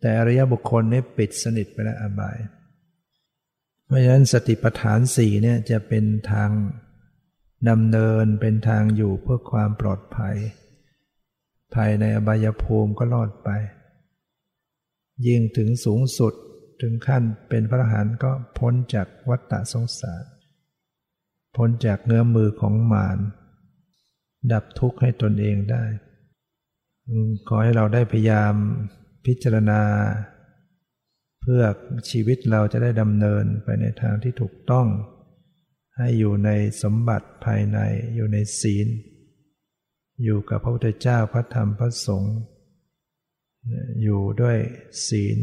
[0.00, 2.38] แต่อริยบุคคลนี่ปิดสนิทไปแล้วอบาย
[3.86, 6.50] เพราะฉะนั้นสติปัฏฐานสี่เนี่ยจะเป็นทาง
[7.68, 10.36] ดำเนินเป็นทางอยู่เพื่อความปลอดภัย
[11.74, 13.48] ภายในอบายภูมิก็รอดไป
[15.26, 16.34] ยิ่งถึงสูงสุด
[16.82, 20.24] ถึงขั้นเป็นพระอรหันต์ก็พ้นจากวัฏฏะสงสาร
[21.56, 23.18] พ้นจากเงื้อมือของมาร
[24.52, 25.84] ดับทุกข์ให้ตนเองได้
[27.48, 28.54] ขอให้เราได้พยายาม
[29.26, 29.82] พิจารณา
[31.40, 31.62] เพื่อ
[32.10, 34.86] ชีวิตเราจะได้ดำเนินไปในทางที่ถูกต้อง
[35.96, 36.50] ให้อยู่ใน
[36.82, 37.78] สมบัติภายใน
[38.14, 38.88] อยู่ในศีล
[40.24, 42.36] อยู่กับพระพุทธเจ้าพระธรรมพระสงฆ์
[44.02, 44.58] อยู่ด้วย
[45.08, 45.38] ศีล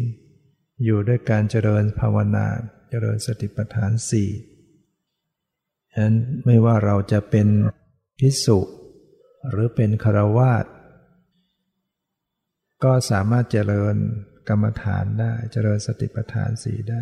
[0.84, 2.45] อยู่ด้วยการเจริญภาวนา
[2.89, 4.30] เจริญสติปัฏฐานสี่
[5.91, 6.15] ฉะนั้น
[6.45, 7.47] ไม่ว่าเราจะเป็น
[8.19, 8.59] พิสุ
[9.49, 10.65] หรือเป็นคารวาส
[12.84, 13.95] ก็สามารถเจริญ
[14.49, 17.01] กรรมฐานได้ เจริญสติปัฏฐานสี่ได้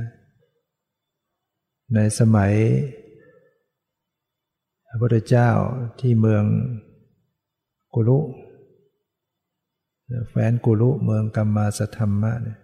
[1.94, 2.54] ในสมัย
[4.88, 5.50] พระพุทธเจ้า
[6.00, 6.44] ที่เมือง
[7.94, 8.20] กุลุ
[10.30, 12.60] แฟนกุลุเมืองกัมมาสธรรมะเนี่ย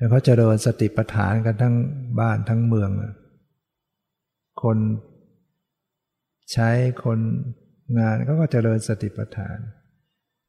[0.00, 1.74] แล้วเขาเจริญสติปัฏฐานกันทั้ง
[2.20, 2.90] บ้านทั้งเมือง
[4.62, 4.78] คน
[6.52, 6.70] ใช้
[7.04, 7.18] คน
[7.98, 9.58] งานเขาก็เจริญสติปัฏฐาน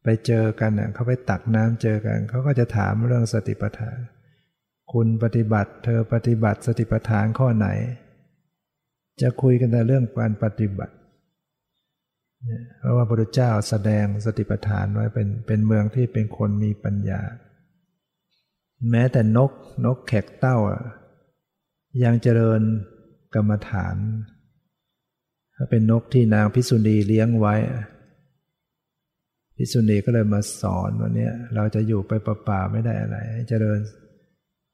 [0.03, 3.97] ไปเจอกันเเขาไปตักน้ำเจอกัน เขาก็จะถามเรื่องสติปัฏฐาน
[4.93, 7.67] คุณปฏิบัติ เธอปฏิบัติสติปัฏฐานข้อไหน
[9.21, 10.95] จะคุยกันแต่เรื่องการปฏิบัติ
[12.79, 17.21] เพราะว่าพระพุทธเจ้าแสดงสติปัฏฐานไว้เป็นเป็นเมืองที่เป็นคนมีปัญญา
[18.89, 19.51] แม้แต่นก
[19.85, 20.57] นกแขกเต้า
[22.03, 22.61] ยังเจริญ
[23.35, 23.95] กรรมฐาน
[25.55, 27.55] ถ้าเป็นนกที่นางพิสุณีเลี้ยงไว้
[29.57, 32.11] พิสุณีก็เลยมาสอนวันนี้เราจะอยู่ไป
[32.47, 33.17] ป่าไม่ได้อะไร
[33.49, 33.79] เจริญ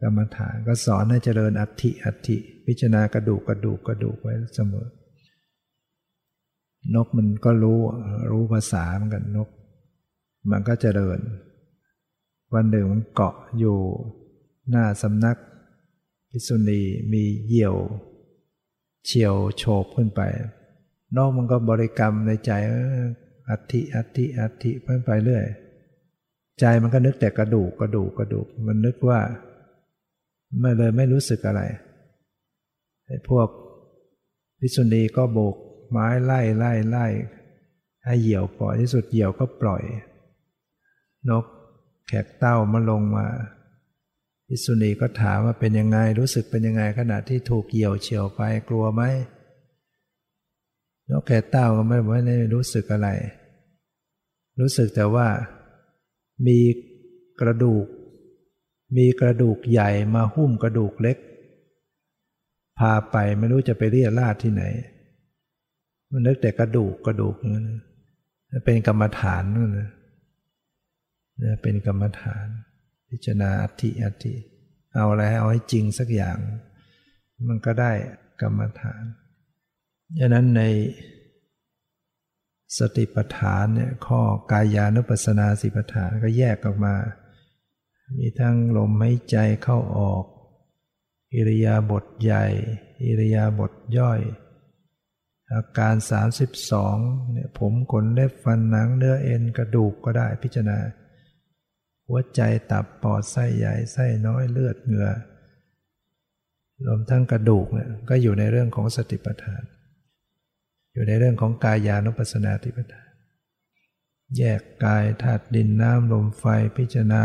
[0.01, 4.88] กรรมฐานก็สอนให้เจริญอัติอัติพิจารณากระดูกกระดูกกระดูกไว้เสมอ
[6.95, 7.80] นกมันก็รู้
[8.32, 9.49] รู้ภาษาเหมือนกันนก
[10.51, 11.20] มันก็เจริญ
[12.54, 13.78] วันหนึ่งมันเกาะอยู่
[14.70, 15.38] หน้าสำนัก
[16.30, 16.82] พิษุณี
[17.12, 17.76] มีเหยี่ยว
[19.06, 20.22] เฉียวโฉบขึ้นไป
[21.16, 22.52] นอกมันก็บริกรรมในใจ
[23.50, 25.45] อัติอัติอัติเพิ่นไปเรื่อย
[26.60, 29.20] ใจมันก็นึกแต่กระดูกกระดูกกระดูก มันนึกว่า
[30.60, 31.62] ไม่เลยไม่รู้สึกอะไร
[33.06, 33.48] ไอ้พวก
[34.60, 35.56] พิษุณีก็โบก
[35.89, 37.06] ไม้ไล่ไล่ไล่
[38.06, 39.84] ให้เหยี่ยวปล่อยที่สุดเหยี่ยวก็ปล่อย
[41.30, 41.45] นก
[42.08, 43.26] แขกเต้ามาลงมา
[44.47, 49.03] พิสุณีก็ถามว่าเป็นยังไงรู้สึกเป็นยังไงขณะที่ถูกเกี่ยวเฉียวไปกลัวไหม
[51.10, 53.10] นกแขกเต้าก็ไม่ไม่ได้รู้สึกอะไร
[54.60, 55.28] รู้สึกแต่ว่า
[56.47, 56.60] มี
[57.41, 57.86] กระดูก
[58.97, 61.18] มีกระดูกใหญ่มาหุ้มกระดูกเล็ก
[62.80, 64.64] พาไปไม่รู้จะไปเรียราดที่ไหน
[66.12, 67.66] มันนึกแต่กระดูกกระดูกนั่น
[68.66, 69.89] เป็นกรรมฐานนั่นนะ
[71.62, 72.48] เป็นกรรมฐาน
[73.10, 74.36] พิจารณาอัติอัติ
[74.96, 76.38] เอาอะไรเอาให้จริงสักอย่าง
[77.48, 77.92] มันก็ได้
[78.42, 79.04] กรรมฐาน
[80.20, 80.64] ดังนั้นใน
[82.78, 84.22] สติปัฏฐานเนี่ยข้อ
[84.52, 86.96] กายานุปัสสนาสิปัฏฐานก็แยกออกมา
[88.18, 90.24] มีทั้งลมหายใจเข้าออก
[91.34, 92.46] อิริยาบถใหญ่
[93.06, 94.22] อิริยาบถย่อย
[95.54, 95.96] อาการ
[96.64, 100.78] 32เนี่ยผมขนเล็บฟันหนังเนื้อเอ็นกระดูกก็ได้พิจารณา
[102.08, 102.41] หัวใจ
[102.72, 105.10] ตับปอดไส้ใหญ่ไส้น้อยเลือดเหงื่อ
[106.86, 109.64] รวมทั้งกระดูกเนี่ยก็อยู่ในเรื่องของสติปัฏฐาน
[110.93, 113.10] อยู่ในเรื่องของกายานุปัสสนาธิปทาน
[114.38, 116.43] แยกกายธาตุดินน้ำลมไฟ
[116.78, 117.24] พิจารณา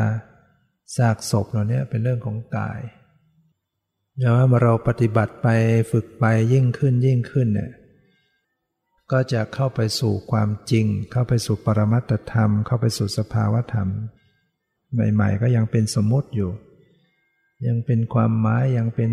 [0.97, 2.81] ซากศพเหล่านี้เป็นเรื่องของกาย
[4.19, 5.49] อย่าว่าเราปฏิบัติไป
[5.91, 7.73] ฝึกไปยิ่งขึ้นยิ่งขึ้นเนี่ย
[9.13, 13.89] ก็จะเข้าไปสู่ความจริง เข้าไปสู่ปรมัตธรรม เข้าไปสู่สภาวธรรม
[14.95, 16.51] ใหม่ ๆ ก็ยังเป็นสมมติอยู่
[17.67, 19.13] ยังเป็นความหมายยังเป็น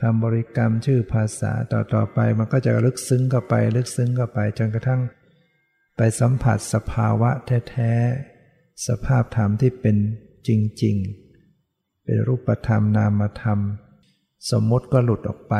[0.00, 5.00] คำบริกรรมชื่อภาษาต่อต่อไป มันก็จะลึกซึ้งเข้าไป ลึกซึ้งเข้าไปจนกระทั่ง
[5.96, 7.30] ไปสัมผัสสภาวะ
[7.70, 9.96] แท้ๆสภาพธรรมที่เป็น
[10.48, 10.50] จ
[10.82, 10.96] ริง
[11.50, 13.58] ๆ เป็นรูปธรรมนามธรรม
[14.50, 15.54] สมมติก็หลุดออกไป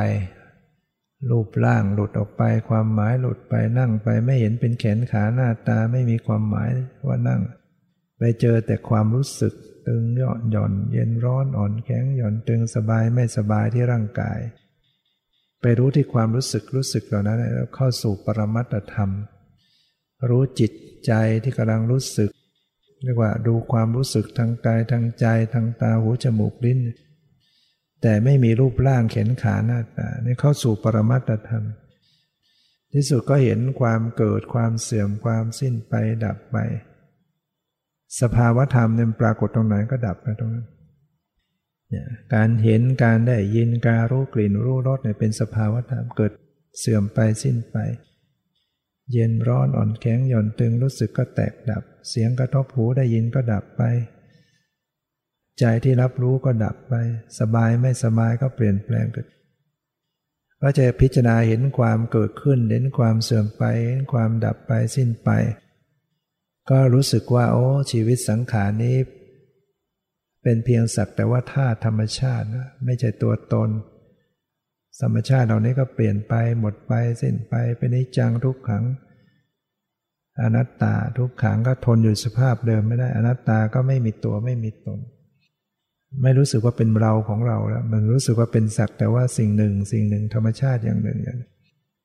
[1.31, 6.71] รูปร่างหลุดออกไป ความหมายหลุดไปนั่งไปไม่เห็นเป็นแขนขาหน้าตาไม่มีความหมาย
[7.07, 7.41] ว่านั่ง
[8.25, 9.55] ไปเจอแต่ความรู้สึก
[9.87, 14.39] ตึงหย่อนหย่อนเย็นร้อนอ่อนแข็งหย่อนตึงสบายไม่สบายที่ร่างกาย
[15.61, 19.11] ไปรู้ที่ความรู้สึกรู้สึกเหล่านั้นแล้วเข้าสู่ปรมัตธรรม
[20.29, 20.73] รู้จิต
[21.07, 21.13] ใจ
[21.43, 22.31] ที่กำลังรู้สึก
[23.05, 26.81] เรียกว่าดูความรู้สึกทางกายทางใจทางตาหูจมูกลิ้น
[28.03, 31.65] แต่ไม่มีรูปร่างเข็นขาหน้าตานี่เข้าสู่ปรมัตธรรม
[32.93, 35.95] ที่สุดก็เห็นความเกิดความเสื่อมความสิ้นไป
[36.25, 36.59] ดับไป
[38.21, 40.67] สภาวธรรมเนี่ยปรากฏตรงไหนก็ดับไปตรงนั้น
[41.91, 46.33] เนี่ยการเห็นการได้ยินการรู้กลิ่นรู้รสเนี่ยเป็นสภาวธรรมเกิด
[46.79, 47.77] เสื่อมไปสิ้นไป
[49.13, 53.83] เย็นร้อนอ่อนแข็งหย่อนตึงรู้สึกก็แตกดับ เสียงกระทบหูได้ยินก็ดับไป
[55.61, 56.95] ใจที่รับรู้ก็ดับไป
[57.39, 59.27] สบายไม่สบายก็เปลี่ยนแปลงเกิด
[60.63, 65.31] ก็จะพิจารณาเห็นความเกิดขึ้นเห็นความเสื่อมไปเห็นความดับไปสิ้นไป
[66.71, 68.97] ก็รู้สึกว่าโอ้ชีวิตสังขารนี้
[70.43, 73.71] เป็นเพียงสักแต่ว่าธาตุธรรมชาตินะไม่ใช่ตัวตน
[75.01, 76.93] ธรรมชาติเหล่านี้ก็เปลี่ยนไปหมดไป
[77.23, 78.85] สิ้นไปเป็นนิจังทุกขัง
[80.41, 84.99] อนัตตาทุกขังก็ทนอยู่สภาพเดิมไม่ได้อนัตตาก็ไม่มีตัวไม่มีตน
[86.23, 91.39] ไม่รู้สึกว่าเป็นเราของเราแล้วมันรู้สึกว่าเป็นสักแต่ว่าสิ่งหนึ่ง สิ่งหนึ่งธรรมชาติอย่างหนึ่งอย่าง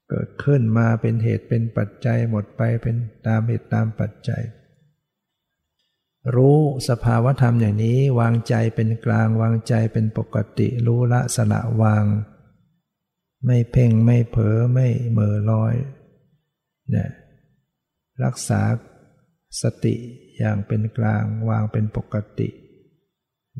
[0.09, 2.95] เกิดขึ้นมาเป็นเหตุเป็นปัจจัยหมดไปเป็น
[3.27, 4.43] ตามเหตุตามปัจจัย
[6.35, 6.57] รู้
[6.89, 12.05] สภาวธรรมอย่างนี้วางใจเป็นกลางวางใจเป็นปกติรู้ละสละวาง
[13.45, 15.75] ไม่เพ่งไม่เผลอไม่เมื่อลอย
[16.89, 17.09] เนี่ย
[18.23, 18.61] รักษา
[19.61, 19.95] สติ
[20.37, 22.49] อย่างเป็นกลางวางเป็นปกติ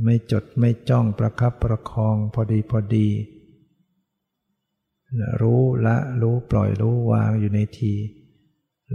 [0.04, 3.08] ไม่จดไม่จ้องประคับประคองพอดีพอดี
[5.42, 7.94] รู้ละรู้ปล่อยรู้วางอยู่ในที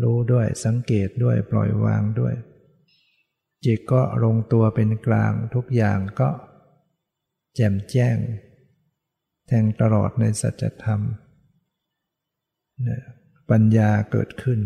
[0.03, 2.35] รู้ด้วยสังเกตด้วยปล่อยวางด้วย
[3.65, 6.31] จิตก็ลงตัวเป็นกลางทุกอย่างก็
[7.57, 8.17] แจ่มแจ้ง
[9.47, 11.01] แทงตลอดในสัจธรรม
[13.51, 14.61] ปัญญาเกิดขึ้น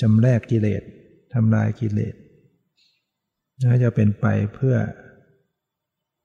[0.00, 0.82] ชำแรกกิเลส
[1.34, 2.14] ทำลายกิเลส
[3.62, 4.76] ก็จะเป็นไปเพื่อ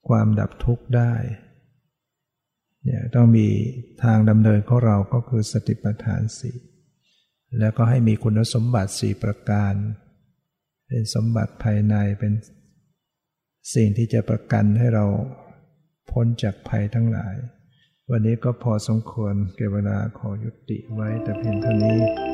[0.08, 1.14] ความดับทุกข์ได้
[2.84, 3.48] เนี่ยต้องมี
[4.04, 6.58] ทางดำเนินของเราก็คือสติปัฏฐานสี่
[7.60, 9.74] แล้วก็ให้มีคุณสมบัติสี่ประการ
[10.88, 12.34] เป็นสมบัติภายในเป็น
[13.76, 15.06] สิ่งที่จะประกันให้เรา
[16.12, 17.36] พ้นจากภัยทั้งหลาย
[18.12, 22.33] วันนี้ก็พอสมควรเก็บเวลาขอยุติไว้แต่เพียงเท่านี้